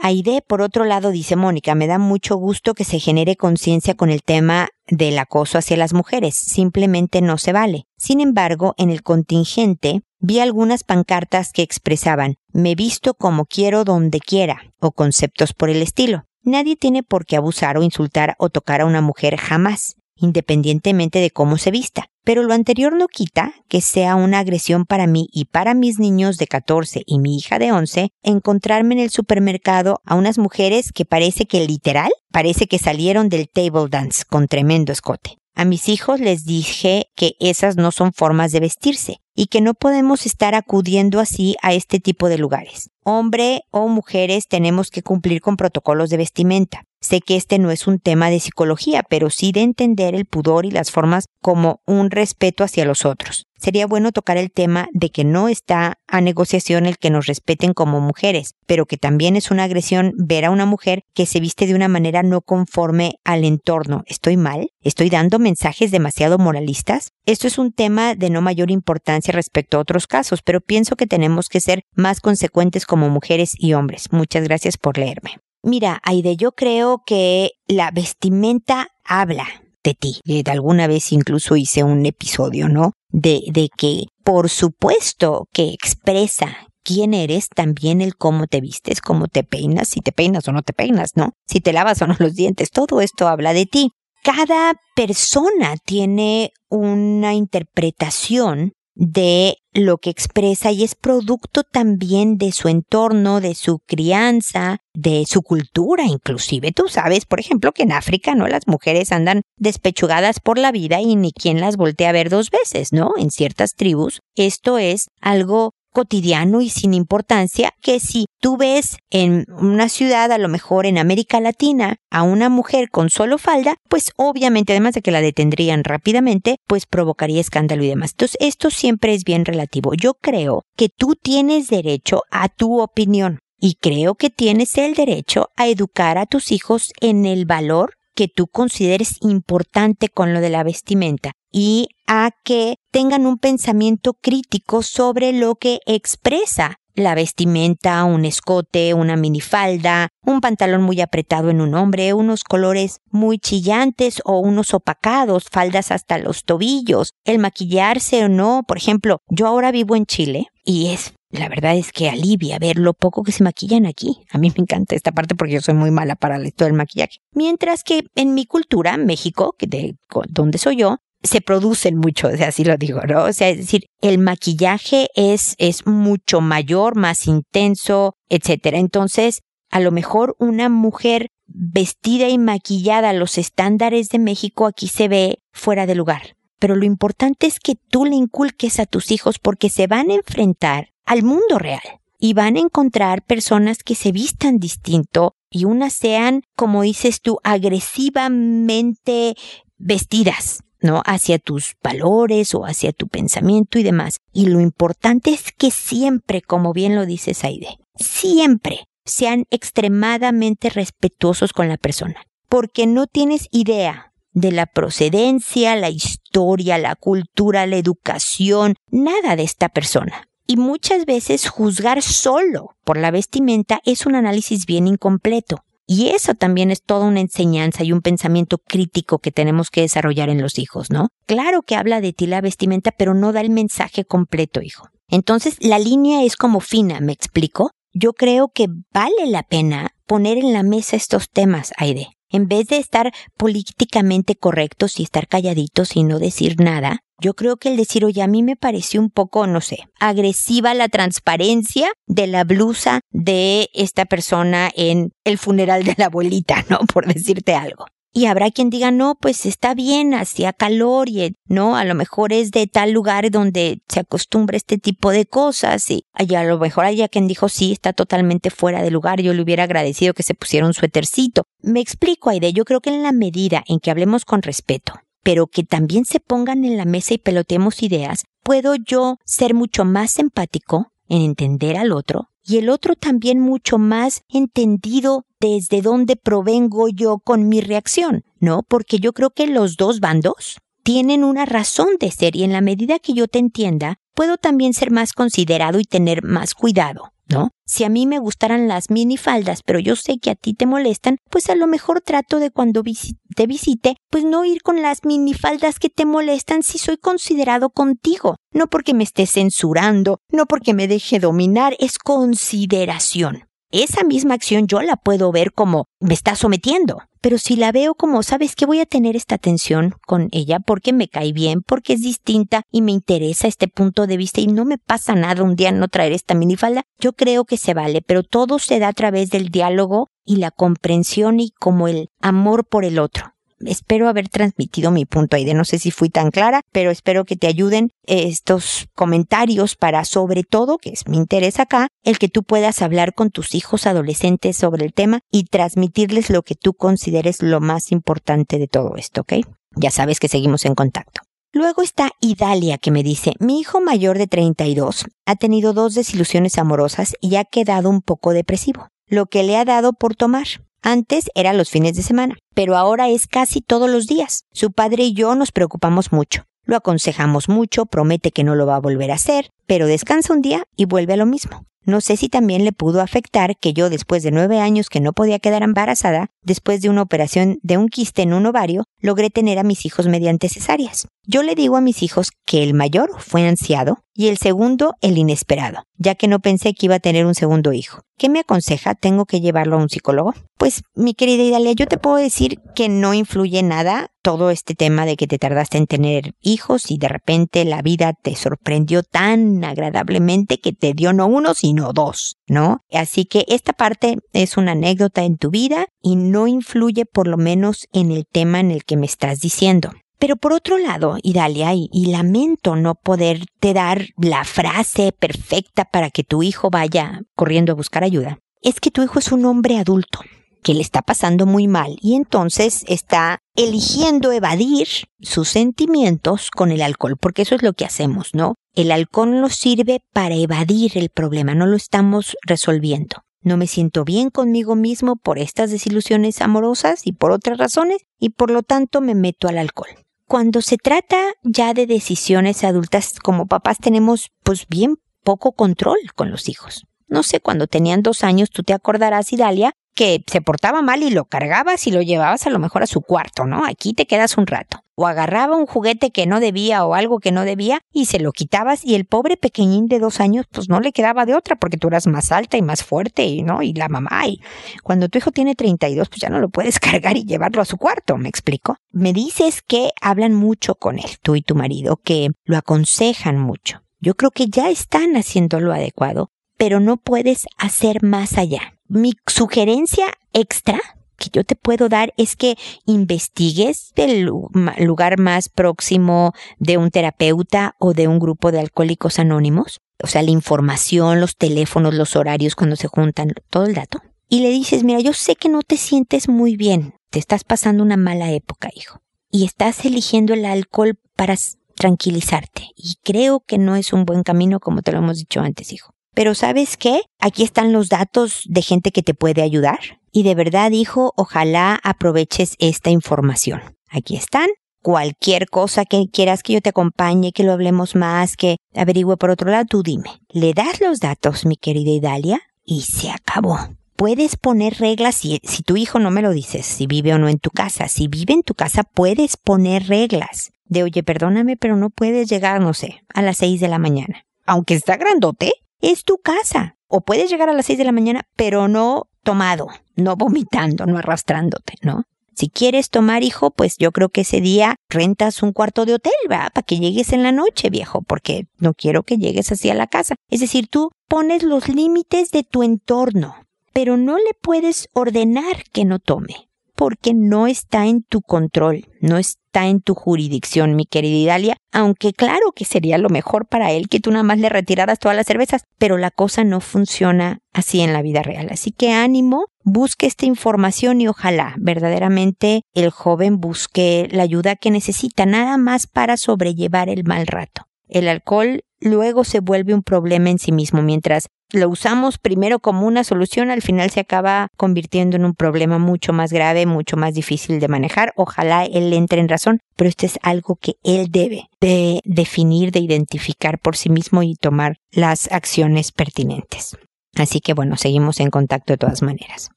Aide, 0.00 0.42
por 0.46 0.62
otro 0.62 0.84
lado, 0.84 1.10
dice 1.10 1.34
Mónica, 1.34 1.74
me 1.74 1.88
da 1.88 1.98
mucho 1.98 2.36
gusto 2.36 2.74
que 2.74 2.84
se 2.84 3.00
genere 3.00 3.34
conciencia 3.34 3.94
con 3.94 4.10
el 4.10 4.22
tema 4.22 4.68
del 4.86 5.18
acoso 5.18 5.58
hacia 5.58 5.76
las 5.76 5.92
mujeres. 5.92 6.36
Simplemente 6.36 7.20
no 7.20 7.36
se 7.36 7.52
vale. 7.52 7.86
Sin 7.96 8.20
embargo, 8.20 8.74
en 8.78 8.90
el 8.90 9.02
contingente 9.02 10.02
vi 10.20 10.38
algunas 10.38 10.84
pancartas 10.84 11.52
que 11.52 11.62
expresaban 11.62 12.36
me 12.52 12.74
visto 12.74 13.14
como 13.14 13.44
quiero 13.44 13.84
donde 13.84 14.20
quiera 14.20 14.72
o 14.80 14.92
conceptos 14.92 15.52
por 15.52 15.68
el 15.68 15.82
estilo. 15.82 16.24
Nadie 16.42 16.76
tiene 16.76 17.02
por 17.02 17.26
qué 17.26 17.36
abusar 17.36 17.76
o 17.76 17.82
insultar 17.82 18.34
o 18.38 18.48
tocar 18.48 18.80
a 18.80 18.86
una 18.86 19.00
mujer 19.00 19.36
jamás, 19.36 19.96
independientemente 20.18 21.20
de 21.20 21.30
cómo 21.30 21.58
se 21.58 21.70
vista. 21.70 22.10
Pero 22.24 22.42
lo 22.42 22.52
anterior 22.52 22.92
no 22.94 23.08
quita 23.08 23.54
que 23.68 23.80
sea 23.80 24.14
una 24.14 24.40
agresión 24.40 24.84
para 24.84 25.06
mí 25.06 25.28
y 25.32 25.46
para 25.46 25.74
mis 25.74 25.98
niños 25.98 26.36
de 26.36 26.46
14 26.46 27.02
y 27.06 27.18
mi 27.18 27.36
hija 27.36 27.58
de 27.58 27.72
11 27.72 28.10
encontrarme 28.22 28.94
en 28.94 29.00
el 29.00 29.10
supermercado 29.10 30.00
a 30.04 30.14
unas 30.14 30.38
mujeres 30.38 30.92
que 30.92 31.04
parece 31.04 31.46
que 31.46 31.66
literal, 31.66 32.10
parece 32.30 32.66
que 32.66 32.78
salieron 32.78 33.28
del 33.28 33.48
table 33.48 33.88
dance 33.88 34.24
con 34.28 34.48
tremendo 34.48 34.92
escote. 34.92 35.38
A 35.54 35.64
mis 35.64 35.88
hijos 35.88 36.20
les 36.20 36.44
dije 36.44 37.06
que 37.16 37.32
esas 37.40 37.76
no 37.76 37.90
son 37.90 38.12
formas 38.12 38.52
de 38.52 38.60
vestirse 38.60 39.20
y 39.38 39.46
que 39.46 39.60
no 39.60 39.74
podemos 39.74 40.26
estar 40.26 40.56
acudiendo 40.56 41.20
así 41.20 41.54
a 41.62 41.72
este 41.72 42.00
tipo 42.00 42.28
de 42.28 42.38
lugares. 42.38 42.90
Hombre 43.04 43.62
o 43.70 43.86
mujeres 43.86 44.48
tenemos 44.48 44.90
que 44.90 45.02
cumplir 45.02 45.40
con 45.40 45.56
protocolos 45.56 46.10
de 46.10 46.16
vestimenta. 46.16 46.82
Sé 47.00 47.20
que 47.20 47.36
este 47.36 47.60
no 47.60 47.70
es 47.70 47.86
un 47.86 48.00
tema 48.00 48.28
de 48.30 48.40
psicología, 48.40 49.04
pero 49.08 49.30
sí 49.30 49.52
de 49.52 49.62
entender 49.62 50.16
el 50.16 50.26
pudor 50.26 50.66
y 50.66 50.72
las 50.72 50.90
formas 50.90 51.26
como 51.40 51.80
un 51.86 52.10
respeto 52.10 52.64
hacia 52.64 52.84
los 52.84 53.04
otros. 53.04 53.46
Sería 53.56 53.86
bueno 53.86 54.12
tocar 54.12 54.36
el 54.36 54.52
tema 54.52 54.88
de 54.92 55.10
que 55.10 55.24
no 55.24 55.48
está 55.48 55.98
a 56.06 56.20
negociación 56.20 56.86
el 56.86 56.98
que 56.98 57.10
nos 57.10 57.26
respeten 57.26 57.72
como 57.72 58.00
mujeres, 58.00 58.54
pero 58.66 58.86
que 58.86 58.96
también 58.96 59.36
es 59.36 59.50
una 59.50 59.64
agresión 59.64 60.12
ver 60.16 60.44
a 60.44 60.50
una 60.50 60.64
mujer 60.64 61.02
que 61.14 61.26
se 61.26 61.40
viste 61.40 61.66
de 61.66 61.74
una 61.74 61.88
manera 61.88 62.22
no 62.22 62.40
conforme 62.40 63.14
al 63.24 63.44
entorno. 63.44 64.04
¿Estoy 64.06 64.36
mal? 64.36 64.70
¿Estoy 64.82 65.10
dando 65.10 65.38
mensajes 65.38 65.90
demasiado 65.90 66.38
moralistas? 66.38 67.10
Esto 67.26 67.46
es 67.48 67.58
un 67.58 67.72
tema 67.72 68.14
de 68.14 68.30
no 68.30 68.42
mayor 68.42 68.70
importancia 68.70 69.27
respecto 69.32 69.76
a 69.76 69.80
otros 69.80 70.06
casos, 70.06 70.42
pero 70.42 70.60
pienso 70.60 70.96
que 70.96 71.06
tenemos 71.06 71.48
que 71.48 71.60
ser 71.60 71.82
más 71.94 72.20
consecuentes 72.20 72.86
como 72.86 73.08
mujeres 73.08 73.54
y 73.58 73.74
hombres. 73.74 74.12
Muchas 74.12 74.44
gracias 74.44 74.76
por 74.76 74.98
leerme. 74.98 75.38
Mira, 75.62 76.00
Aide, 76.04 76.36
yo 76.36 76.52
creo 76.52 77.02
que 77.04 77.50
la 77.66 77.90
vestimenta 77.90 78.88
habla 79.04 79.46
de 79.82 79.94
ti. 79.94 80.20
De 80.24 80.48
alguna 80.50 80.86
vez 80.86 81.12
incluso 81.12 81.56
hice 81.56 81.84
un 81.84 82.06
episodio, 82.06 82.68
¿no? 82.68 82.92
De, 83.10 83.42
de 83.52 83.68
que, 83.76 84.04
por 84.24 84.50
supuesto, 84.50 85.46
que 85.52 85.68
expresa 85.68 86.68
quién 86.84 87.12
eres, 87.12 87.48
también 87.48 88.00
el 88.00 88.16
cómo 88.16 88.46
te 88.46 88.60
vistes, 88.60 89.00
cómo 89.00 89.28
te 89.28 89.44
peinas, 89.44 89.88
si 89.88 90.00
te 90.00 90.12
peinas 90.12 90.48
o 90.48 90.52
no 90.52 90.62
te 90.62 90.72
peinas, 90.72 91.12
¿no? 91.16 91.32
Si 91.46 91.60
te 91.60 91.72
lavas 91.72 92.00
o 92.00 92.06
no 92.06 92.16
los 92.18 92.34
dientes, 92.34 92.70
todo 92.70 93.00
esto 93.00 93.28
habla 93.28 93.52
de 93.52 93.66
ti. 93.66 93.90
cada 94.22 94.74
persona 94.94 95.76
tiene 95.84 96.52
una 96.68 97.34
interpretación 97.34 98.72
de 98.98 99.58
lo 99.72 99.98
que 99.98 100.10
expresa 100.10 100.72
y 100.72 100.82
es 100.82 100.96
producto 100.96 101.62
también 101.62 102.36
de 102.36 102.50
su 102.50 102.66
entorno, 102.66 103.40
de 103.40 103.54
su 103.54 103.78
crianza, 103.86 104.78
de 104.92 105.24
su 105.24 105.42
cultura 105.42 106.04
inclusive. 106.04 106.72
Tú 106.72 106.88
sabes, 106.88 107.24
por 107.24 107.38
ejemplo, 107.38 107.70
que 107.70 107.84
en 107.84 107.92
África, 107.92 108.34
¿no? 108.34 108.48
Las 108.48 108.66
mujeres 108.66 109.12
andan 109.12 109.42
despechugadas 109.56 110.40
por 110.40 110.58
la 110.58 110.72
vida 110.72 111.00
y 111.00 111.14
ni 111.14 111.32
quien 111.32 111.60
las 111.60 111.76
voltea 111.76 112.08
a 112.08 112.12
ver 112.12 112.28
dos 112.28 112.50
veces, 112.50 112.92
¿no? 112.92 113.12
En 113.16 113.30
ciertas 113.30 113.74
tribus 113.74 114.20
esto 114.34 114.78
es 114.78 115.08
algo 115.20 115.74
cotidiano 115.92 116.60
y 116.60 116.70
sin 116.70 116.94
importancia 116.94 117.72
que 117.82 118.00
si 118.00 118.26
tú 118.40 118.56
ves 118.56 118.98
en 119.10 119.44
una 119.48 119.88
ciudad, 119.88 120.32
a 120.32 120.38
lo 120.38 120.48
mejor 120.48 120.86
en 120.86 120.98
América 120.98 121.40
Latina, 121.40 121.96
a 122.10 122.22
una 122.22 122.48
mujer 122.48 122.90
con 122.90 123.10
solo 123.10 123.38
falda, 123.38 123.76
pues 123.88 124.12
obviamente, 124.16 124.72
además 124.72 124.94
de 124.94 125.02
que 125.02 125.10
la 125.10 125.20
detendrían 125.20 125.84
rápidamente, 125.84 126.56
pues 126.66 126.86
provocaría 126.86 127.40
escándalo 127.40 127.84
y 127.84 127.88
demás. 127.88 128.12
Entonces, 128.12 128.36
esto 128.40 128.70
siempre 128.70 129.14
es 129.14 129.24
bien 129.24 129.44
relativo. 129.44 129.94
Yo 129.94 130.14
creo 130.14 130.62
que 130.76 130.88
tú 130.88 131.14
tienes 131.20 131.68
derecho 131.68 132.22
a 132.30 132.48
tu 132.48 132.80
opinión 132.80 133.40
y 133.60 133.74
creo 133.74 134.14
que 134.14 134.30
tienes 134.30 134.78
el 134.78 134.94
derecho 134.94 135.48
a 135.56 135.66
educar 135.66 136.18
a 136.18 136.26
tus 136.26 136.52
hijos 136.52 136.92
en 137.00 137.26
el 137.26 137.44
valor 137.44 137.94
que 138.14 138.28
tú 138.28 138.46
consideres 138.48 139.16
importante 139.20 140.08
con 140.08 140.34
lo 140.34 140.40
de 140.40 140.50
la 140.50 140.64
vestimenta 140.64 141.32
y 141.50 141.88
a 142.06 142.30
que 142.44 142.76
tengan 142.90 143.26
un 143.26 143.38
pensamiento 143.38 144.14
crítico 144.14 144.82
sobre 144.82 145.32
lo 145.32 145.54
que 145.56 145.80
expresa 145.86 146.78
la 146.98 147.14
vestimenta, 147.14 148.04
un 148.04 148.24
escote, 148.24 148.92
una 148.92 149.16
minifalda, 149.16 150.08
un 150.24 150.40
pantalón 150.40 150.82
muy 150.82 151.00
apretado 151.00 151.48
en 151.50 151.60
un 151.60 151.74
hombre, 151.74 152.12
unos 152.12 152.44
colores 152.44 153.00
muy 153.10 153.38
chillantes 153.38 154.20
o 154.24 154.40
unos 154.40 154.74
opacados, 154.74 155.44
faldas 155.50 155.92
hasta 155.92 156.18
los 156.18 156.44
tobillos, 156.44 157.12
el 157.24 157.38
maquillarse 157.38 158.24
o 158.24 158.28
no. 158.28 158.64
Por 158.66 158.76
ejemplo, 158.76 159.20
yo 159.28 159.46
ahora 159.46 159.70
vivo 159.70 159.96
en 159.96 160.06
Chile 160.06 160.48
y 160.64 160.88
es 160.88 161.14
la 161.30 161.50
verdad 161.50 161.76
es 161.76 161.92
que 161.92 162.08
alivia 162.08 162.58
ver 162.58 162.78
lo 162.78 162.94
poco 162.94 163.22
que 163.22 163.32
se 163.32 163.44
maquillan 163.44 163.84
aquí. 163.84 164.24
A 164.30 164.38
mí 164.38 164.50
me 164.56 164.62
encanta 164.62 164.96
esta 164.96 165.12
parte 165.12 165.34
porque 165.34 165.52
yo 165.52 165.60
soy 165.60 165.74
muy 165.74 165.90
mala 165.90 166.16
para 166.16 166.38
todo 166.52 166.68
el 166.68 166.74
maquillaje. 166.74 167.18
Mientras 167.32 167.84
que 167.84 168.06
en 168.14 168.32
mi 168.32 168.46
cultura, 168.46 168.96
México, 168.96 169.54
de 169.60 169.96
donde 170.30 170.56
soy 170.56 170.76
yo, 170.76 170.96
se 171.22 171.40
producen 171.40 171.96
mucho, 171.96 172.28
así 172.28 172.64
lo 172.64 172.76
digo, 172.76 173.00
¿no? 173.02 173.24
O 173.24 173.32
sea, 173.32 173.48
es 173.48 173.58
decir, 173.58 173.86
el 174.00 174.18
maquillaje 174.18 175.08
es, 175.14 175.54
es 175.58 175.86
mucho 175.86 176.40
mayor, 176.40 176.96
más 176.96 177.26
intenso, 177.26 178.14
etcétera. 178.28 178.78
Entonces, 178.78 179.42
a 179.70 179.80
lo 179.80 179.90
mejor 179.90 180.36
una 180.38 180.68
mujer 180.68 181.28
vestida 181.46 182.28
y 182.28 182.38
maquillada 182.38 183.10
a 183.10 183.14
los 183.14 183.38
estándares 183.38 184.08
de 184.10 184.18
México 184.18 184.66
aquí 184.66 184.88
se 184.88 185.08
ve 185.08 185.38
fuera 185.52 185.86
de 185.86 185.94
lugar. 185.94 186.36
Pero 186.58 186.76
lo 186.76 186.84
importante 186.84 187.46
es 187.46 187.60
que 187.60 187.74
tú 187.74 188.04
le 188.04 188.16
inculques 188.16 188.78
a 188.80 188.86
tus 188.86 189.10
hijos 189.10 189.38
porque 189.38 189.70
se 189.70 189.86
van 189.86 190.10
a 190.10 190.14
enfrentar 190.14 190.88
al 191.04 191.22
mundo 191.22 191.58
real 191.58 191.80
y 192.18 192.34
van 192.34 192.56
a 192.56 192.60
encontrar 192.60 193.22
personas 193.22 193.78
que 193.82 193.94
se 193.94 194.12
vistan 194.12 194.58
distinto 194.58 195.36
y 195.50 195.64
unas 195.64 195.92
sean, 195.92 196.42
como 196.56 196.82
dices 196.82 197.22
tú, 197.22 197.38
agresivamente 197.44 199.34
vestidas, 199.78 200.60
¿no? 200.80 201.02
Hacia 201.04 201.38
tus 201.38 201.74
valores 201.82 202.54
o 202.54 202.64
hacia 202.64 202.92
tu 202.92 203.08
pensamiento 203.08 203.78
y 203.78 203.82
demás. 203.82 204.18
Y 204.32 204.46
lo 204.46 204.60
importante 204.60 205.30
es 205.30 205.52
que 205.52 205.70
siempre, 205.70 206.42
como 206.42 206.72
bien 206.72 206.94
lo 206.94 207.06
dice 207.06 207.34
Saide, 207.34 207.78
siempre 207.96 208.88
sean 209.04 209.44
extremadamente 209.50 210.70
respetuosos 210.70 211.52
con 211.52 211.68
la 211.68 211.76
persona. 211.76 212.22
Porque 212.48 212.86
no 212.86 213.06
tienes 213.06 213.48
idea 213.50 214.12
de 214.32 214.52
la 214.52 214.66
procedencia, 214.66 215.76
la 215.76 215.90
historia, 215.90 216.78
la 216.78 216.94
cultura, 216.94 217.66
la 217.66 217.76
educación, 217.76 218.76
nada 218.90 219.36
de 219.36 219.42
esta 219.42 219.68
persona. 219.68 220.28
Y 220.46 220.56
muchas 220.56 221.04
veces 221.04 221.48
juzgar 221.48 222.02
solo 222.02 222.76
por 222.84 222.96
la 222.96 223.10
vestimenta 223.10 223.80
es 223.84 224.06
un 224.06 224.14
análisis 224.14 224.64
bien 224.64 224.86
incompleto. 224.86 225.64
Y 225.90 226.10
eso 226.10 226.34
también 226.34 226.70
es 226.70 226.82
toda 226.82 227.06
una 227.06 227.20
enseñanza 227.20 227.82
y 227.82 227.92
un 227.92 228.02
pensamiento 228.02 228.58
crítico 228.58 229.20
que 229.20 229.32
tenemos 229.32 229.70
que 229.70 229.80
desarrollar 229.80 230.28
en 230.28 230.42
los 230.42 230.58
hijos, 230.58 230.90
¿no? 230.90 231.08
Claro 231.26 231.62
que 231.62 231.76
habla 231.76 232.02
de 232.02 232.12
ti 232.12 232.26
la 232.26 232.42
vestimenta, 232.42 232.92
pero 232.92 233.14
no 233.14 233.32
da 233.32 233.40
el 233.40 233.48
mensaje 233.48 234.04
completo, 234.04 234.60
hijo. 234.60 234.88
Entonces, 235.08 235.56
la 235.60 235.78
línea 235.78 236.24
es 236.24 236.36
como 236.36 236.60
fina, 236.60 237.00
¿me 237.00 237.12
explico? 237.12 237.70
Yo 237.94 238.12
creo 238.12 238.50
que 238.54 238.66
vale 238.92 239.26
la 239.28 239.44
pena 239.44 239.88
poner 240.06 240.36
en 240.36 240.52
la 240.52 240.62
mesa 240.62 240.94
estos 240.94 241.30
temas, 241.30 241.72
Aide. 241.78 242.08
En 242.28 242.48
vez 242.48 242.66
de 242.66 242.76
estar 242.76 243.10
políticamente 243.38 244.36
correctos 244.36 245.00
y 245.00 245.04
estar 245.04 245.26
calladitos 245.26 245.96
y 245.96 246.04
no 246.04 246.18
decir 246.18 246.60
nada, 246.60 247.00
yo 247.20 247.34
creo 247.34 247.56
que 247.56 247.68
el 247.68 247.76
decir, 247.76 248.04
oye, 248.04 248.22
a 248.22 248.28
mí 248.28 248.42
me 248.42 248.56
pareció 248.56 249.00
un 249.00 249.10
poco, 249.10 249.46
no 249.46 249.60
sé, 249.60 249.78
agresiva 249.98 250.74
la 250.74 250.88
transparencia 250.88 251.90
de 252.06 252.26
la 252.26 252.44
blusa 252.44 253.00
de 253.10 253.68
esta 253.74 254.04
persona 254.04 254.70
en 254.74 255.12
el 255.24 255.38
funeral 255.38 255.84
de 255.84 255.94
la 255.96 256.06
abuelita, 256.06 256.64
¿no? 256.70 256.78
Por 256.92 257.12
decirte 257.12 257.54
algo. 257.54 257.86
Y 258.10 258.26
habrá 258.26 258.50
quien 258.50 258.70
diga, 258.70 258.90
no, 258.90 259.16
pues 259.20 259.44
está 259.44 259.74
bien, 259.74 260.14
hacía 260.14 260.52
calor 260.52 261.08
y, 261.08 261.34
no, 261.46 261.76
a 261.76 261.84
lo 261.84 261.94
mejor 261.94 262.32
es 262.32 262.50
de 262.50 262.66
tal 262.66 262.90
lugar 262.90 263.30
donde 263.30 263.82
se 263.86 264.00
acostumbra 264.00 264.56
este 264.56 264.78
tipo 264.78 265.10
de 265.10 265.26
cosas 265.26 265.90
y, 265.90 266.06
a 266.14 266.44
lo 266.44 266.58
mejor 266.58 266.86
haya 266.86 267.08
quien 267.08 267.28
dijo, 267.28 267.48
sí, 267.48 267.70
está 267.70 267.92
totalmente 267.92 268.50
fuera 268.50 268.82
de 268.82 268.90
lugar, 268.90 269.20
yo 269.20 269.34
le 269.34 269.42
hubiera 269.42 269.64
agradecido 269.64 270.14
que 270.14 270.22
se 270.22 270.34
pusiera 270.34 270.66
un 270.66 270.74
suétercito. 270.74 271.44
Me 271.60 271.80
explico, 271.80 272.30
Aide, 272.30 272.52
yo 272.52 272.64
creo 272.64 272.80
que 272.80 272.90
en 272.90 273.02
la 273.02 273.12
medida 273.12 273.62
en 273.68 273.78
que 273.78 273.90
hablemos 273.90 274.24
con 274.24 274.42
respeto, 274.42 274.94
pero 275.22 275.46
que 275.46 275.64
también 275.64 276.04
se 276.04 276.20
pongan 276.20 276.64
en 276.64 276.76
la 276.76 276.84
mesa 276.84 277.14
y 277.14 277.18
pelotemos 277.18 277.82
ideas, 277.82 278.24
puedo 278.42 278.74
yo 278.76 279.18
ser 279.24 279.54
mucho 279.54 279.84
más 279.84 280.18
empático 280.18 280.92
en 281.08 281.22
entender 281.22 281.76
al 281.76 281.92
otro 281.92 282.28
y 282.44 282.56
el 282.56 282.70
otro 282.70 282.94
también 282.94 283.40
mucho 283.40 283.76
más 283.78 284.22
entendido 284.28 285.26
desde 285.38 285.82
dónde 285.82 286.16
provengo 286.16 286.88
yo 286.88 287.18
con 287.18 287.48
mi 287.48 287.60
reacción, 287.60 288.24
¿no? 288.40 288.62
Porque 288.62 288.98
yo 288.98 289.12
creo 289.12 289.30
que 289.30 289.46
los 289.46 289.76
dos 289.76 290.00
bandos 290.00 290.58
tienen 290.82 291.24
una 291.24 291.44
razón 291.44 291.96
de 292.00 292.10
ser 292.10 292.34
y 292.34 292.44
en 292.44 292.52
la 292.52 292.62
medida 292.62 292.98
que 292.98 293.12
yo 293.12 293.28
te 293.28 293.38
entienda, 293.38 293.96
puedo 294.14 294.38
también 294.38 294.72
ser 294.72 294.90
más 294.90 295.12
considerado 295.12 295.78
y 295.78 295.84
tener 295.84 296.24
más 296.24 296.54
cuidado. 296.54 297.12
¿No? 297.28 297.50
Si 297.66 297.84
a 297.84 297.88
mí 297.88 298.06
me 298.06 298.18
gustaran 298.18 298.68
las 298.68 298.90
minifaldas, 298.90 299.62
pero 299.62 299.78
yo 299.78 299.96
sé 299.96 300.18
que 300.18 300.30
a 300.30 300.34
ti 300.34 300.54
te 300.54 300.66
molestan, 300.66 301.18
pues 301.30 301.50
a 301.50 301.54
lo 301.54 301.66
mejor 301.66 302.00
trato 302.00 302.38
de 302.38 302.50
cuando 302.50 302.82
te 302.82 303.46
visite, 303.46 303.96
pues 304.10 304.24
no 304.24 304.44
ir 304.44 304.62
con 304.62 304.82
las 304.82 305.04
minifaldas 305.04 305.78
que 305.78 305.90
te 305.90 306.06
molestan 306.06 306.62
si 306.62 306.78
soy 306.78 306.96
considerado 306.96 307.70
contigo. 307.70 308.36
No 308.52 308.68
porque 308.68 308.94
me 308.94 309.04
esté 309.04 309.26
censurando, 309.26 310.18
no 310.30 310.46
porque 310.46 310.74
me 310.74 310.88
deje 310.88 311.18
dominar, 311.18 311.76
es 311.78 311.98
consideración 311.98 313.47
esa 313.70 314.04
misma 314.04 314.34
acción 314.34 314.66
yo 314.66 314.80
la 314.80 314.96
puedo 314.96 315.30
ver 315.32 315.52
como 315.52 315.86
me 316.00 316.14
está 316.14 316.36
sometiendo. 316.36 316.98
Pero 317.20 317.38
si 317.38 317.56
la 317.56 317.72
veo 317.72 317.94
como, 317.94 318.22
sabes 318.22 318.54
que 318.54 318.64
voy 318.64 318.80
a 318.80 318.86
tener 318.86 319.16
esta 319.16 319.34
atención 319.34 319.94
con 320.06 320.28
ella 320.30 320.60
porque 320.60 320.92
me 320.92 321.08
cae 321.08 321.32
bien, 321.32 321.62
porque 321.62 321.94
es 321.94 322.00
distinta 322.00 322.62
y 322.70 322.80
me 322.80 322.92
interesa 322.92 323.48
este 323.48 323.66
punto 323.68 324.06
de 324.06 324.16
vista 324.16 324.40
y 324.40 324.46
no 324.46 324.64
me 324.64 324.78
pasa 324.78 325.14
nada 325.14 325.42
un 325.42 325.56
día 325.56 325.72
no 325.72 325.88
traer 325.88 326.12
esta 326.12 326.34
minifalda, 326.34 326.84
yo 326.98 327.12
creo 327.12 327.44
que 327.44 327.56
se 327.56 327.74
vale, 327.74 328.02
pero 328.02 328.22
todo 328.22 328.58
se 328.58 328.78
da 328.78 328.88
a 328.88 328.92
través 328.92 329.30
del 329.30 329.48
diálogo 329.48 330.10
y 330.24 330.36
la 330.36 330.50
comprensión 330.50 331.40
y 331.40 331.50
como 331.58 331.88
el 331.88 332.08
amor 332.20 332.66
por 332.66 332.84
el 332.84 332.98
otro 332.98 333.32
espero 333.64 334.08
haber 334.08 334.28
transmitido 334.28 334.90
mi 334.90 335.04
punto 335.04 335.36
ahí 335.36 335.44
de 335.44 335.54
no 335.54 335.64
sé 335.64 335.78
si 335.78 335.90
fui 335.90 336.10
tan 336.10 336.30
clara, 336.30 336.62
pero 336.72 336.90
espero 336.90 337.24
que 337.24 337.36
te 337.36 337.46
ayuden 337.46 337.90
estos 338.06 338.88
comentarios 338.94 339.76
para 339.76 340.04
sobre 340.04 340.44
todo, 340.44 340.78
que 340.78 340.90
es 340.90 341.06
mi 341.08 341.16
interés 341.16 341.60
acá, 341.60 341.88
el 342.02 342.18
que 342.18 342.28
tú 342.28 342.42
puedas 342.42 342.82
hablar 342.82 343.14
con 343.14 343.30
tus 343.30 343.54
hijos 343.54 343.86
adolescentes 343.86 344.56
sobre 344.56 344.84
el 344.84 344.92
tema 344.92 345.20
y 345.30 345.44
transmitirles 345.44 346.30
lo 346.30 346.42
que 346.42 346.54
tú 346.54 346.74
consideres 346.74 347.42
lo 347.42 347.60
más 347.60 347.92
importante 347.92 348.58
de 348.58 348.68
todo 348.68 348.96
esto, 348.96 349.22
¿ok? 349.22 349.34
Ya 349.76 349.90
sabes 349.90 350.20
que 350.20 350.28
seguimos 350.28 350.64
en 350.64 350.74
contacto. 350.74 351.22
Luego 351.52 351.82
está 351.82 352.10
Idalia 352.20 352.76
que 352.76 352.90
me 352.90 353.02
dice, 353.02 353.32
mi 353.38 353.60
hijo 353.60 353.80
mayor 353.80 354.18
de 354.18 354.26
32 354.26 355.06
ha 355.24 355.36
tenido 355.36 355.72
dos 355.72 355.94
desilusiones 355.94 356.58
amorosas 356.58 357.14
y 357.20 357.36
ha 357.36 357.44
quedado 357.44 357.88
un 357.88 358.02
poco 358.02 358.32
depresivo, 358.32 358.88
lo 359.06 359.26
que 359.26 359.42
le 359.42 359.56
ha 359.56 359.64
dado 359.64 359.94
por 359.94 360.14
tomar. 360.14 360.46
Antes 360.82 361.30
era 361.34 361.52
los 361.52 361.70
fines 361.70 361.94
de 361.94 362.02
semana, 362.02 362.36
pero 362.54 362.76
ahora 362.76 363.08
es 363.08 363.26
casi 363.26 363.60
todos 363.60 363.90
los 363.90 364.06
días. 364.06 364.44
Su 364.52 364.72
padre 364.72 365.04
y 365.04 365.12
yo 365.12 365.34
nos 365.34 365.52
preocupamos 365.52 366.12
mucho. 366.12 366.44
Lo 366.64 366.76
aconsejamos 366.76 367.48
mucho, 367.48 367.86
promete 367.86 368.30
que 368.30 368.44
no 368.44 368.54
lo 368.54 368.66
va 368.66 368.76
a 368.76 368.80
volver 368.80 369.10
a 369.10 369.14
hacer, 369.14 369.50
pero 369.68 369.86
descansa 369.86 370.32
un 370.32 370.42
día 370.42 370.64
y 370.76 370.86
vuelve 370.86 371.12
a 371.12 371.16
lo 371.16 371.26
mismo. 371.26 371.64
No 371.84 372.00
sé 372.02 372.16
si 372.16 372.28
también 372.28 372.64
le 372.64 372.72
pudo 372.72 373.00
afectar 373.00 373.56
que 373.56 373.72
yo, 373.72 373.88
después 373.88 374.22
de 374.22 374.30
nueve 374.30 374.60
años 374.60 374.90
que 374.90 375.00
no 375.00 375.12
podía 375.14 375.38
quedar 375.38 375.62
embarazada, 375.62 376.26
después 376.42 376.82
de 376.82 376.90
una 376.90 377.00
operación 377.00 377.58
de 377.62 377.78
un 377.78 377.88
quiste 377.88 378.22
en 378.22 378.34
un 378.34 378.44
ovario, 378.44 378.84
logré 379.00 379.30
tener 379.30 379.58
a 379.58 379.62
mis 379.62 379.86
hijos 379.86 380.06
mediante 380.06 380.50
cesáreas. 380.50 381.08
Yo 381.26 381.42
le 381.42 381.54
digo 381.54 381.76
a 381.76 381.80
mis 381.80 382.02
hijos 382.02 382.30
que 382.44 382.62
el 382.62 382.74
mayor 382.74 383.10
fue 383.18 383.46
ansiado 383.46 384.00
y 384.14 384.28
el 384.28 384.38
segundo 384.38 384.94
el 385.00 385.16
inesperado, 385.16 385.84
ya 385.96 386.14
que 386.14 386.28
no 386.28 386.40
pensé 386.40 386.74
que 386.74 386.86
iba 386.86 386.96
a 386.96 387.00
tener 387.00 387.24
un 387.24 387.34
segundo 387.34 387.72
hijo. 387.72 388.00
¿Qué 388.18 388.28
me 388.28 388.40
aconseja? 388.40 388.94
¿Tengo 388.94 389.26
que 389.26 389.40
llevarlo 389.40 389.76
a 389.76 389.82
un 389.82 389.88
psicólogo? 389.88 390.34
Pues, 390.56 390.82
mi 390.94 391.14
querida 391.14 391.44
Idalia, 391.44 391.72
yo 391.72 391.86
te 391.86 391.98
puedo 391.98 392.16
decir 392.16 392.58
que 392.74 392.88
no 392.88 393.14
influye 393.14 393.62
nada 393.62 394.10
todo 394.22 394.50
este 394.50 394.74
tema 394.74 395.06
de 395.06 395.16
que 395.16 395.26
te 395.26 395.38
tardaste 395.38 395.78
en 395.78 395.86
tener 395.86 396.32
hijos 396.40 396.90
y 396.90 396.98
de 396.98 397.08
repente 397.08 397.64
la 397.64 397.80
vida 397.80 398.12
te 398.12 398.34
sorprendió 398.34 399.02
tan 399.02 399.57
agradablemente 399.64 400.58
que 400.58 400.72
te 400.72 400.92
dio 400.92 401.12
no 401.12 401.26
uno, 401.26 401.54
sino 401.54 401.92
dos, 401.92 402.36
¿no? 402.46 402.80
Así 402.92 403.24
que 403.24 403.44
esta 403.48 403.72
parte 403.72 404.18
es 404.32 404.56
una 404.56 404.72
anécdota 404.72 405.24
en 405.24 405.36
tu 405.36 405.50
vida 405.50 405.86
y 406.02 406.16
no 406.16 406.46
influye 406.46 407.04
por 407.04 407.26
lo 407.28 407.36
menos 407.36 407.86
en 407.92 408.10
el 408.10 408.26
tema 408.26 408.60
en 408.60 408.70
el 408.70 408.84
que 408.84 408.96
me 408.96 409.06
estás 409.06 409.40
diciendo. 409.40 409.92
Pero 410.18 410.36
por 410.36 410.52
otro 410.52 410.78
lado, 410.78 411.16
Idalia, 411.22 411.74
y, 411.74 411.88
y, 411.92 412.06
lamento 412.06 412.74
no 412.74 412.96
poderte 412.96 413.72
dar 413.72 414.06
la 414.16 414.42
frase 414.42 415.12
perfecta 415.12 415.84
para 415.84 416.10
que 416.10 416.24
tu 416.24 416.42
hijo 416.42 416.70
vaya 416.70 417.22
corriendo 417.36 417.72
a 417.72 417.76
buscar 417.76 418.02
ayuda, 418.02 418.38
es 418.60 418.80
que 418.80 418.90
tu 418.90 419.02
hijo 419.02 419.20
es 419.20 419.30
un 419.30 419.44
hombre 419.44 419.78
adulto 419.78 420.20
que 420.62 420.74
le 420.74 420.80
está 420.80 421.02
pasando 421.02 421.46
muy 421.46 421.68
mal 421.68 421.96
y 422.00 422.14
entonces 422.14 422.84
está 422.88 423.38
eligiendo 423.54 424.32
evadir 424.32 424.88
sus 425.20 425.48
sentimientos 425.48 426.50
con 426.50 426.70
el 426.70 426.82
alcohol, 426.82 427.16
porque 427.18 427.42
eso 427.42 427.54
es 427.54 427.62
lo 427.62 427.72
que 427.72 427.84
hacemos, 427.84 428.34
¿no? 428.34 428.54
El 428.74 428.92
alcohol 428.92 429.40
nos 429.40 429.56
sirve 429.56 430.00
para 430.12 430.34
evadir 430.34 430.96
el 430.96 431.10
problema, 431.10 431.54
no 431.54 431.66
lo 431.66 431.76
estamos 431.76 432.36
resolviendo. 432.46 433.24
No 433.40 433.56
me 433.56 433.66
siento 433.66 434.04
bien 434.04 434.30
conmigo 434.30 434.74
mismo 434.74 435.16
por 435.16 435.38
estas 435.38 435.70
desilusiones 435.70 436.40
amorosas 436.40 437.06
y 437.06 437.12
por 437.12 437.30
otras 437.30 437.58
razones 437.58 437.98
y 438.18 438.30
por 438.30 438.50
lo 438.50 438.62
tanto 438.62 439.00
me 439.00 439.14
meto 439.14 439.48
al 439.48 439.58
alcohol. 439.58 439.90
Cuando 440.26 440.60
se 440.60 440.76
trata 440.76 441.18
ya 441.42 441.72
de 441.72 441.86
decisiones 441.86 442.62
adultas, 442.64 443.18
como 443.20 443.46
papás 443.46 443.78
tenemos 443.78 444.30
pues 444.42 444.66
bien 444.68 444.98
poco 445.24 445.52
control 445.52 445.98
con 446.14 446.30
los 446.30 446.48
hijos. 446.48 446.86
No 447.06 447.22
sé, 447.22 447.40
cuando 447.40 447.66
tenían 447.66 448.02
dos 448.02 448.22
años, 448.22 448.50
tú 448.50 448.62
te 448.62 448.74
acordarás, 448.74 449.32
Idalia, 449.32 449.72
que 449.98 450.22
se 450.28 450.40
portaba 450.40 450.80
mal 450.80 451.02
y 451.02 451.10
lo 451.10 451.24
cargabas 451.24 451.88
y 451.88 451.90
lo 451.90 452.02
llevabas 452.02 452.46
a 452.46 452.50
lo 452.50 452.60
mejor 452.60 452.84
a 452.84 452.86
su 452.86 453.00
cuarto, 453.00 453.46
¿no? 453.46 453.64
Aquí 453.64 453.94
te 453.94 454.06
quedas 454.06 454.38
un 454.38 454.46
rato. 454.46 454.84
O 454.94 455.08
agarraba 455.08 455.56
un 455.56 455.66
juguete 455.66 456.12
que 456.12 456.24
no 456.24 456.38
debía 456.38 456.84
o 456.84 456.94
algo 456.94 457.18
que 457.18 457.32
no 457.32 457.42
debía 457.42 457.80
y 457.92 458.04
se 458.04 458.20
lo 458.20 458.30
quitabas 458.30 458.84
y 458.84 458.94
el 458.94 459.06
pobre 459.06 459.36
pequeñín 459.36 459.88
de 459.88 459.98
dos 459.98 460.20
años 460.20 460.46
pues 460.52 460.68
no 460.68 460.78
le 460.78 460.92
quedaba 460.92 461.26
de 461.26 461.34
otra 461.34 461.56
porque 461.56 461.78
tú 461.78 461.88
eras 461.88 462.06
más 462.06 462.30
alta 462.30 462.56
y 462.56 462.62
más 462.62 462.84
fuerte 462.84 463.24
y 463.24 463.42
no, 463.42 463.60
y 463.60 463.72
la 463.72 463.88
mamá 463.88 464.28
y 464.28 464.40
cuando 464.84 465.08
tu 465.08 465.18
hijo 465.18 465.32
tiene 465.32 465.56
32 465.56 466.08
pues 466.08 466.20
ya 466.20 466.28
no 466.28 466.38
lo 466.38 466.48
puedes 466.48 466.78
cargar 466.78 467.16
y 467.16 467.24
llevarlo 467.24 467.60
a 467.60 467.64
su 467.64 467.76
cuarto, 467.76 468.16
¿me 468.18 468.28
explico? 468.28 468.76
Me 468.92 469.12
dices 469.12 469.62
que 469.62 469.90
hablan 470.00 470.32
mucho 470.32 470.76
con 470.76 471.00
él, 471.00 471.10
tú 471.22 471.34
y 471.34 471.42
tu 471.42 471.56
marido, 471.56 471.96
que 471.96 472.30
lo 472.44 472.56
aconsejan 472.56 473.36
mucho. 473.36 473.82
Yo 473.98 474.14
creo 474.14 474.30
que 474.30 474.46
ya 474.46 474.70
están 474.70 475.16
haciendo 475.16 475.58
lo 475.58 475.72
adecuado, 475.72 476.30
pero 476.56 476.78
no 476.78 476.98
puedes 476.98 477.48
hacer 477.58 478.04
más 478.04 478.38
allá. 478.38 478.77
Mi 478.88 479.12
sugerencia 479.26 480.06
extra 480.32 480.80
que 481.18 481.30
yo 481.32 481.44
te 481.44 481.56
puedo 481.56 481.88
dar 481.88 482.14
es 482.16 482.36
que 482.36 482.56
investigues 482.86 483.92
el 483.96 484.30
lugar 484.78 485.18
más 485.18 485.48
próximo 485.48 486.32
de 486.58 486.78
un 486.78 486.90
terapeuta 486.90 487.74
o 487.78 487.92
de 487.92 488.08
un 488.08 488.18
grupo 488.18 488.52
de 488.52 488.60
alcohólicos 488.60 489.18
anónimos, 489.18 489.80
o 490.02 490.06
sea, 490.06 490.22
la 490.22 490.30
información, 490.30 491.20
los 491.20 491.36
teléfonos, 491.36 491.94
los 491.94 492.16
horarios 492.16 492.54
cuando 492.54 492.76
se 492.76 492.88
juntan, 492.88 493.32
todo 493.50 493.64
el 493.64 493.74
dato. 493.74 494.00
Y 494.28 494.40
le 494.40 494.50
dices, 494.50 494.84
mira, 494.84 495.00
yo 495.00 495.12
sé 495.12 495.34
que 495.34 495.48
no 495.48 495.62
te 495.62 495.76
sientes 495.76 496.28
muy 496.28 496.56
bien, 496.56 496.94
te 497.10 497.18
estás 497.18 497.44
pasando 497.44 497.82
una 497.82 497.96
mala 497.96 498.30
época, 498.32 498.70
hijo, 498.74 499.00
y 499.30 499.44
estás 499.44 499.84
eligiendo 499.84 500.34
el 500.34 500.44
alcohol 500.44 500.98
para 501.16 501.34
tranquilizarte, 501.74 502.68
y 502.76 502.96
creo 503.02 503.40
que 503.40 503.58
no 503.58 503.74
es 503.74 503.92
un 503.92 504.04
buen 504.04 504.22
camino 504.22 504.60
como 504.60 504.82
te 504.82 504.92
lo 504.92 504.98
hemos 504.98 505.18
dicho 505.18 505.40
antes, 505.40 505.72
hijo. 505.72 505.94
Pero 506.18 506.34
¿sabes 506.34 506.76
qué? 506.76 507.02
Aquí 507.20 507.44
están 507.44 507.72
los 507.72 507.90
datos 507.90 508.42
de 508.48 508.60
gente 508.60 508.90
que 508.90 509.04
te 509.04 509.14
puede 509.14 509.40
ayudar. 509.40 509.78
Y 510.10 510.24
de 510.24 510.34
verdad, 510.34 510.72
hijo, 510.72 511.12
ojalá 511.16 511.78
aproveches 511.84 512.56
esta 512.58 512.90
información. 512.90 513.60
Aquí 513.88 514.16
están. 514.16 514.48
Cualquier 514.82 515.48
cosa 515.48 515.84
que 515.84 516.06
quieras 516.12 516.42
que 516.42 516.54
yo 516.54 516.60
te 516.60 516.70
acompañe, 516.70 517.30
que 517.30 517.44
lo 517.44 517.52
hablemos 517.52 517.94
más, 517.94 518.36
que 518.36 518.56
averigüe 518.74 519.16
por 519.16 519.30
otro 519.30 519.48
lado, 519.48 519.66
tú 519.70 519.84
dime. 519.84 520.10
Le 520.30 520.54
das 520.54 520.80
los 520.80 520.98
datos, 520.98 521.46
mi 521.46 521.54
querida 521.54 521.92
Idalia, 521.92 522.40
y 522.64 522.80
se 522.80 523.10
acabó. 523.10 523.56
Puedes 523.94 524.34
poner 524.34 524.74
reglas 524.80 525.14
si, 525.14 525.38
si 525.44 525.62
tu 525.62 525.76
hijo 525.76 526.00
no 526.00 526.10
me 526.10 526.22
lo 526.22 526.32
dices, 526.32 526.66
si 526.66 526.88
vive 526.88 527.14
o 527.14 527.20
no 527.20 527.28
en 527.28 527.38
tu 527.38 527.50
casa. 527.50 527.86
Si 527.86 528.08
vive 528.08 528.34
en 528.34 528.42
tu 528.42 528.54
casa, 528.54 528.82
puedes 528.82 529.36
poner 529.36 529.86
reglas. 529.86 530.50
De 530.64 530.82
oye, 530.82 531.04
perdóname, 531.04 531.56
pero 531.56 531.76
no 531.76 531.90
puedes 531.90 532.28
llegar, 532.28 532.60
no 532.60 532.74
sé, 532.74 533.04
a 533.14 533.22
las 533.22 533.36
seis 533.36 533.60
de 533.60 533.68
la 533.68 533.78
mañana. 533.78 534.24
Aunque 534.46 534.74
está 534.74 534.96
grandote, 534.96 535.52
es 535.80 536.04
tu 536.04 536.18
casa. 536.18 536.76
O 536.86 537.02
puedes 537.02 537.30
llegar 537.30 537.48
a 537.48 537.52
las 537.52 537.66
seis 537.66 537.78
de 537.78 537.84
la 537.84 537.92
mañana, 537.92 538.22
pero 538.34 538.66
no 538.66 539.08
tomado, 539.22 539.68
no 539.94 540.16
vomitando, 540.16 540.86
no 540.86 540.98
arrastrándote, 540.98 541.74
¿no? 541.82 542.04
Si 542.34 542.48
quieres 542.48 542.88
tomar, 542.88 543.24
hijo, 543.24 543.50
pues 543.50 543.76
yo 543.78 543.90
creo 543.90 544.10
que 544.10 544.20
ese 544.20 544.40
día 544.40 544.76
rentas 544.88 545.42
un 545.42 545.52
cuarto 545.52 545.84
de 545.84 545.94
hotel, 545.94 546.12
¿va? 546.30 546.50
Para 546.54 546.64
que 546.64 546.78
llegues 546.78 547.12
en 547.12 547.24
la 547.24 547.32
noche, 547.32 547.68
viejo, 547.68 548.00
porque 548.02 548.46
no 548.58 548.74
quiero 548.74 549.02
que 549.02 549.16
llegues 549.16 549.50
así 549.50 549.68
a 549.70 549.74
la 549.74 549.88
casa. 549.88 550.14
Es 550.30 550.40
decir, 550.40 550.68
tú 550.68 550.90
pones 551.08 551.42
los 551.42 551.68
límites 551.68 552.30
de 552.30 552.44
tu 552.44 552.62
entorno, 552.62 553.34
pero 553.72 553.96
no 553.96 554.18
le 554.18 554.34
puedes 554.40 554.88
ordenar 554.92 555.64
que 555.72 555.84
no 555.84 555.98
tome, 555.98 556.47
porque 556.78 557.12
no 557.12 557.48
está 557.48 557.86
en 557.86 558.04
tu 558.04 558.22
control, 558.22 558.86
no 559.00 559.18
es 559.18 559.38
en 559.66 559.80
tu 559.80 559.94
jurisdicción, 559.94 560.76
mi 560.76 560.84
querida 560.84 561.16
Idalia, 561.16 561.56
aunque 561.72 562.12
claro 562.12 562.52
que 562.54 562.64
sería 562.64 562.98
lo 562.98 563.08
mejor 563.08 563.46
para 563.46 563.72
él 563.72 563.88
que 563.88 564.00
tú 564.00 564.10
nada 564.10 564.22
más 564.22 564.38
le 564.38 564.48
retiraras 564.48 564.98
todas 564.98 565.16
las 565.16 565.26
cervezas, 565.26 565.64
pero 565.78 565.98
la 565.98 566.10
cosa 566.10 566.44
no 566.44 566.60
funciona 566.60 567.40
así 567.52 567.80
en 567.80 567.92
la 567.92 568.02
vida 568.02 568.22
real. 568.22 568.48
Así 568.50 568.70
que 568.70 568.92
ánimo, 568.92 569.46
busque 569.64 570.06
esta 570.06 570.26
información 570.26 571.00
y 571.00 571.08
ojalá 571.08 571.54
verdaderamente 571.58 572.62
el 572.74 572.90
joven 572.90 573.40
busque 573.40 574.08
la 574.10 574.22
ayuda 574.22 574.56
que 574.56 574.70
necesita, 574.70 575.26
nada 575.26 575.56
más 575.58 575.86
para 575.86 576.16
sobrellevar 576.16 576.88
el 576.88 577.04
mal 577.04 577.26
rato. 577.26 577.62
El 577.88 578.08
alcohol 578.08 578.62
luego 578.80 579.24
se 579.24 579.40
vuelve 579.40 579.74
un 579.74 579.82
problema 579.82 580.30
en 580.30 580.38
sí 580.38 580.52
mismo, 580.52 580.82
mientras 580.82 581.28
lo 581.50 581.68
usamos 581.68 582.18
primero 582.18 582.58
como 582.58 582.86
una 582.86 583.04
solución, 583.04 583.50
al 583.50 583.62
final 583.62 583.90
se 583.90 584.00
acaba 584.00 584.48
convirtiendo 584.56 585.16
en 585.16 585.24
un 585.24 585.34
problema 585.34 585.78
mucho 585.78 586.12
más 586.12 586.32
grave, 586.32 586.66
mucho 586.66 586.96
más 586.96 587.14
difícil 587.14 587.60
de 587.60 587.68
manejar. 587.68 588.12
Ojalá 588.16 588.64
él 588.64 588.92
entre 588.92 589.20
en 589.20 589.28
razón, 589.28 589.60
pero 589.76 589.88
esto 589.88 590.06
es 590.06 590.18
algo 590.22 590.56
que 590.56 590.74
él 590.82 591.08
debe 591.10 591.48
de 591.60 592.00
definir, 592.04 592.70
de 592.70 592.80
identificar 592.80 593.58
por 593.58 593.76
sí 593.76 593.88
mismo 593.88 594.22
y 594.22 594.34
tomar 594.34 594.76
las 594.90 595.30
acciones 595.32 595.92
pertinentes. 595.92 596.76
Así 597.16 597.40
que 597.40 597.54
bueno, 597.54 597.76
seguimos 597.76 598.20
en 598.20 598.30
contacto 598.30 598.72
de 598.72 598.78
todas 598.78 599.02
maneras. 599.02 599.50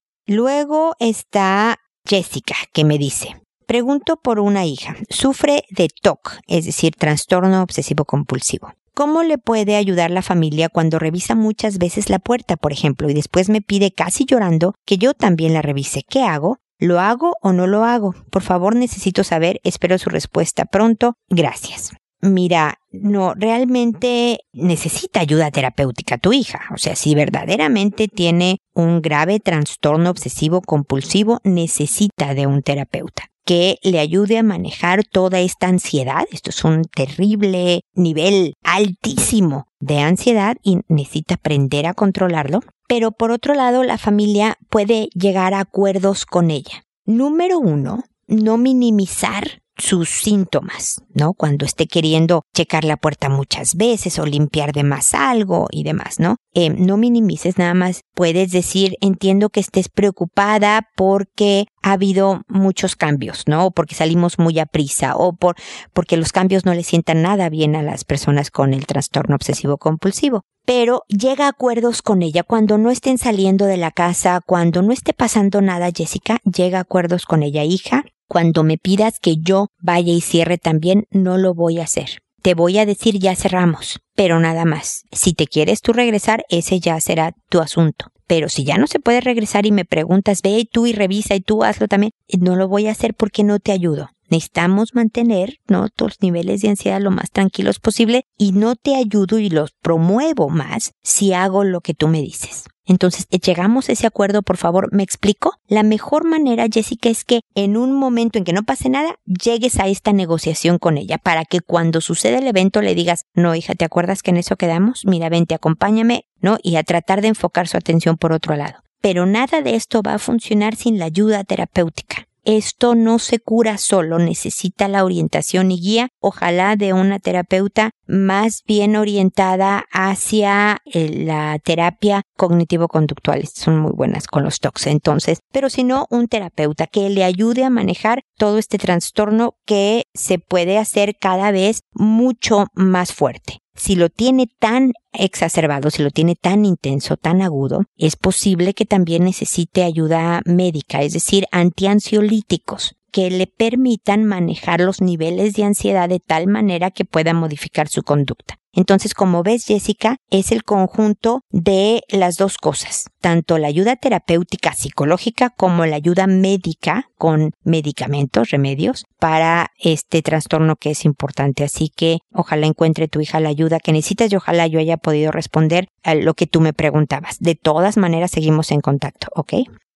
Luego 0.26 0.96
está 1.00 1.78
Jessica, 2.06 2.56
que 2.74 2.86
me 2.86 2.98
dice, 2.98 3.36
Pregunto 3.72 4.18
por 4.18 4.40
una 4.40 4.66
hija. 4.66 4.98
Sufre 5.10 5.64
de 5.70 5.88
TOC, 6.02 6.40
es 6.46 6.66
decir, 6.66 6.94
trastorno 6.98 7.62
obsesivo 7.62 8.04
compulsivo. 8.04 8.74
¿Cómo 9.02 9.24
le 9.24 9.40
puede 9.40 9.78
ayudar 9.78 10.12
la 10.12 10.22
familia 10.22 10.70
cuando 10.70 11.00
revisa 11.00 11.34
muchas 11.34 11.80
veces 11.80 12.12
la 12.12 12.20
puerta, 12.20 12.56
por 12.56 12.72
ejemplo, 12.72 13.10
y 13.10 13.16
después 13.16 13.50
me 13.50 13.60
pide 13.60 13.90
casi 13.90 14.26
llorando 14.26 14.76
que 14.86 15.00
yo 15.00 15.16
también 15.16 15.54
la 15.56 15.64
revise? 15.64 16.04
¿Qué 16.08 16.22
hago? 16.22 16.60
¿Lo 16.78 17.00
hago 17.00 17.34
o 17.42 17.52
no 17.52 17.66
lo 17.66 17.84
hago? 17.84 18.14
Por 18.30 18.44
favor, 18.44 18.76
necesito 18.76 19.24
saber. 19.24 19.60
Espero 19.64 19.98
su 19.98 20.12
respuesta 20.12 20.66
pronto. 20.66 21.16
Gracias. 21.30 21.94
Mira, 22.22 22.76
no, 22.92 23.34
realmente 23.34 24.42
necesita 24.54 25.22
ayuda 25.22 25.50
terapéutica 25.50 26.20
tu 26.20 26.32
hija. 26.32 26.62
O 26.72 26.78
sea, 26.78 26.96
si 26.96 27.16
verdaderamente 27.16 28.08
tiene 28.08 28.60
un 28.76 29.02
grave 29.02 29.40
trastorno 29.40 30.12
obsesivo 30.12 30.62
compulsivo, 30.62 31.40
necesita 31.44 32.36
de 32.36 32.46
un 32.46 32.62
terapeuta 32.62 33.31
que 33.46 33.78
le 33.84 34.00
ayude 34.00 34.38
a 34.38 34.44
manejar 34.44 35.04
toda 35.04 35.40
esta 35.40 35.68
ansiedad. 35.68 36.26
Esto 36.32 36.50
es 36.50 36.64
un 36.64 36.84
terrible 36.84 37.82
nivel 37.94 38.54
altísimo 38.64 39.68
de 39.80 40.00
ansiedad 40.00 40.58
y 40.64 40.80
necesita 40.88 41.36
aprender 41.36 41.86
a 41.86 41.94
controlarlo. 41.94 42.62
Pero 42.88 43.12
por 43.12 43.32
otro 43.32 43.54
lado, 43.54 43.84
la 43.84 43.98
familia 43.98 44.58
puede 44.70 45.10
llegar 45.14 45.54
a 45.54 45.62
acuerdos 45.62 46.26
con 46.26 46.52
ella. 46.52 46.84
Número 47.06 47.60
uno, 47.60 48.04
no 48.28 48.58
minimizar 48.58 49.62
sus 49.82 50.10
síntomas, 50.10 51.02
¿no? 51.14 51.34
Cuando 51.34 51.66
esté 51.66 51.88
queriendo 51.88 52.44
checar 52.54 52.84
la 52.86 52.98
puerta 52.98 53.30
muchas 53.30 53.76
veces 53.76 54.20
o 54.20 54.26
limpiar 54.26 54.74
de 54.74 54.84
más 54.84 55.14
algo 55.14 55.68
y 55.72 55.84
demás, 55.84 56.20
¿no? 56.20 56.38
Eh, 56.54 56.70
no 56.70 56.98
minimices 56.98 57.58
nada 57.58 57.74
más. 57.74 58.02
Puedes 58.14 58.52
decir, 58.52 58.96
entiendo 59.02 59.50
que 59.50 59.60
estés 59.60 59.90
preocupada 59.90 60.88
porque 60.96 61.66
ha 61.82 61.94
habido 61.94 62.44
muchos 62.48 62.96
cambios, 62.96 63.44
¿no? 63.48 63.66
O 63.66 63.72
porque 63.72 63.96
salimos 63.96 64.38
muy 64.38 64.60
a 64.60 64.68
prisa 64.68 65.16
o 65.16 65.34
por, 65.34 65.56
porque 65.94 66.16
los 66.16 66.32
cambios 66.32 66.64
no 66.64 66.74
le 66.74 66.84
sientan 66.84 67.24
nada 67.24 67.50
bien 67.50 67.76
a 67.76 67.82
las 67.82 68.06
personas 68.06 68.52
con 68.52 68.74
el 68.74 68.86
trastorno 68.86 69.36
obsesivo 69.36 69.78
compulsivo 69.78 70.44
pero 70.64 71.02
llega 71.08 71.46
a 71.46 71.50
acuerdos 71.50 72.04
con 72.04 72.22
ella 72.22 72.44
cuando 72.44 72.78
no 72.78 72.92
estén 72.92 73.18
saliendo 73.18 73.66
de 73.66 73.78
la 73.78 73.90
casa, 73.90 74.42
cuando 74.46 74.84
no 74.84 74.94
esté 74.94 75.12
pasando 75.12 75.60
nada, 75.60 75.90
Jessica, 75.94 76.38
llega 76.44 76.78
a 76.78 76.82
acuerdos 76.82 77.26
con 77.26 77.42
ella, 77.42 77.64
hija, 77.64 78.04
cuando 78.32 78.64
me 78.64 78.78
pidas 78.78 79.20
que 79.20 79.36
yo 79.42 79.68
vaya 79.82 80.14
y 80.14 80.22
cierre 80.22 80.58
también, 80.58 81.06
no 81.12 81.38
lo 81.38 81.54
voy 81.54 81.80
a 81.80 81.84
hacer. 81.84 82.22
Te 82.42 82.54
voy 82.54 82.78
a 82.78 82.86
decir 82.86 83.20
ya 83.20 83.36
cerramos, 83.36 84.00
pero 84.16 84.40
nada 84.40 84.64
más. 84.64 85.04
Si 85.12 85.34
te 85.34 85.48
quieres 85.48 85.82
tú 85.82 85.92
regresar, 85.92 86.46
ese 86.48 86.80
ya 86.80 86.98
será 87.02 87.34
tu 87.50 87.60
asunto. 87.60 88.06
Pero 88.28 88.48
si 88.48 88.64
ya 88.64 88.78
no 88.78 88.88
se 88.88 89.02
puede 89.02 89.20
regresar 89.20 89.66
y 89.66 89.74
me 89.74 89.84
preguntas, 89.84 90.44
ve 90.44 90.66
tú 90.72 90.88
y 90.88 90.94
revisa 90.94 91.36
y 91.36 91.42
tú 91.42 91.66
hazlo 91.66 91.90
también, 91.90 92.14
no 92.40 92.56
lo 92.56 92.70
voy 92.70 92.88
a 92.88 92.92
hacer 92.92 93.16
porque 93.16 93.44
no 93.44 93.60
te 93.60 93.74
ayudo. 93.74 94.12
Necesitamos 94.30 94.96
mantener 94.96 95.58
¿no? 95.68 95.90
tus 95.90 96.22
niveles 96.22 96.62
de 96.62 96.70
ansiedad 96.70 97.02
lo 97.02 97.12
más 97.12 97.32
tranquilos 97.32 97.80
posible 97.80 98.24
y 98.38 98.54
no 98.54 98.78
te 98.78 98.96
ayudo 98.96 99.40
y 99.40 99.50
los 99.50 99.72
promuevo 99.82 100.48
más 100.48 100.94
si 101.04 101.34
hago 101.34 101.66
lo 101.66 101.82
que 101.82 101.96
tú 101.96 102.08
me 102.08 102.22
dices. 102.22 102.64
Entonces, 102.86 103.28
eh, 103.30 103.40
llegamos 103.40 103.90
a 103.90 103.92
ese 103.92 104.08
acuerdo, 104.08 104.42
por 104.42 104.58
favor, 104.58 104.90
¿me 104.92 105.04
explico? 105.04 105.54
La 105.68 105.84
mejor 105.84 106.26
manera, 106.26 106.66
Jessica, 106.72 107.10
es 107.10 107.24
que 107.24 107.42
en 107.56 107.78
un 107.78 107.94
momento 107.94 108.38
en 108.38 108.44
que 108.44 108.54
no 108.54 108.64
pase 108.64 108.90
nada, 108.90 109.16
llegues 109.26 109.80
a 109.80 109.88
esta 109.88 110.14
negociación 110.14 110.80
con 110.80 110.98
ella 110.98 111.18
para 111.18 111.46
que 111.46 111.62
cuando 111.62 112.02
suceda 112.02 112.40
el 112.40 112.48
evento 112.48 112.82
le 112.82 112.96
digas, 112.96 113.26
no, 113.34 113.56
hija, 113.56 113.76
¿te 113.76 113.86
acuerdas 113.86 114.24
que 114.24 114.32
en 114.32 114.38
eso 114.38 114.56
quedamos? 114.56 115.06
Mira, 115.06 115.30
vente, 115.30 115.54
acompáñame, 115.56 116.26
¿no? 116.40 116.58
Y 116.64 116.76
a 116.76 116.84
tratar 116.84 117.22
de 117.22 117.30
enfocar 117.30 117.68
su 117.68 117.78
atención 117.78 118.18
por 118.18 118.34
otro 118.34 118.56
lado. 118.56 118.84
Pero 119.02 119.26
nada 119.26 119.62
de 119.62 119.76
esto 119.76 120.02
va 120.02 120.16
a 120.16 120.20
funcionar 120.20 120.76
sin 120.76 121.00
la 121.00 121.06
ayuda 121.06 121.44
terapéutica. 121.44 122.28
Esto 122.44 122.96
no 122.96 123.20
se 123.20 123.40
cura 123.40 123.78
solo, 123.78 124.18
necesita 124.18 124.88
la 124.88 125.06
orientación 125.06 125.72
y 125.72 125.80
guía, 125.80 126.10
ojalá 126.20 126.76
de 126.76 126.94
una 126.94 127.20
terapeuta 127.20 127.92
más 128.08 128.64
bien 128.66 128.96
orientada 128.96 129.86
hacia 129.92 130.82
eh, 130.86 131.24
la 131.24 131.60
terapia 131.60 132.24
cognitivo-conductual. 132.38 133.48
Son 133.48 133.78
muy 133.80 133.92
buenas 133.92 134.28
con 134.28 134.44
los 134.44 134.60
TOCs 134.60 134.88
entonces, 134.88 135.40
pero 135.52 135.70
si 135.70 135.84
no, 135.84 136.08
un 136.10 136.28
terapeuta 136.28 136.88
que 136.88 137.10
le 137.10 137.24
ayude 137.24 137.64
a 137.64 137.70
manejar 137.70 138.24
todo 138.38 138.58
este 138.58 138.78
trastorno 138.78 139.56
que 139.66 140.06
se 140.14 140.40
puede 140.40 140.78
hacer 140.78 141.16
cada 141.20 141.52
vez 141.52 141.84
mucho 141.94 142.66
más 142.74 143.14
fuerte 143.14 143.61
si 143.76 143.96
lo 143.96 144.10
tiene 144.10 144.48
tan 144.60 144.94
exacerbado, 145.14 145.90
si 145.90 146.04
lo 146.04 146.10
tiene 146.10 146.36
tan 146.36 146.66
intenso, 146.66 147.18
tan 147.18 147.42
agudo, 147.42 147.86
es 147.98 148.16
posible 148.16 148.74
que 148.74 148.86
también 148.86 149.24
necesite 149.24 149.84
ayuda 149.84 150.42
médica, 150.46 151.02
es 151.02 151.14
decir, 151.14 151.46
antiansiolíticos 151.52 152.96
que 153.12 153.30
le 153.30 153.48
permitan 153.48 154.24
manejar 154.24 154.80
los 154.80 155.02
niveles 155.02 155.54
de 155.54 155.66
ansiedad 155.66 156.08
de 156.08 156.20
tal 156.20 156.48
manera 156.48 156.92
que 156.92 157.06
pueda 157.06 157.34
modificar 157.34 157.90
su 157.90 158.04
conducta. 158.04 158.61
Entonces, 158.74 159.14
como 159.14 159.44
ves, 159.44 159.66
Jessica, 159.66 160.18
es 160.30 160.52
el 160.52 160.64
conjunto 160.64 161.42
de 161.52 162.04
las 162.10 162.38
dos 162.38 162.58
cosas, 162.58 163.06
tanto 163.20 163.58
la 163.58 163.68
ayuda 163.68 163.96
terapéutica 163.96 164.74
psicológica 164.74 165.50
como 165.50 165.86
la 165.86 165.98
ayuda 165.98 166.28
médica 166.28 167.06
con 167.18 167.52
medicamentos, 167.64 168.50
remedios 168.50 169.06
para 169.20 169.72
este 169.78 170.22
trastorno 170.22 170.76
que 170.78 170.92
es 170.92 171.06
importante. 171.06 171.64
Así 171.64 171.90
que 171.96 172.20
ojalá 172.34 172.68
encuentre 172.68 173.08
tu 173.08 173.20
hija 173.20 173.40
la 173.40 173.50
ayuda 173.50 173.80
que 173.80 173.92
necesitas 173.92 174.32
y 174.32 174.36
ojalá 174.36 174.68
yo 174.68 174.80
haya 174.80 174.98
podido 174.98 175.32
responder 175.32 175.88
a 176.04 176.16
lo 176.16 176.34
que 176.34 176.48
tú 176.48 176.62
me 176.62 176.74
preguntabas. 176.74 177.38
De 177.40 177.56
todas 177.56 177.98
maneras, 177.98 178.32
seguimos 178.32 178.72
en 178.72 178.82
contacto, 178.82 179.28
¿ok? 179.36 179.54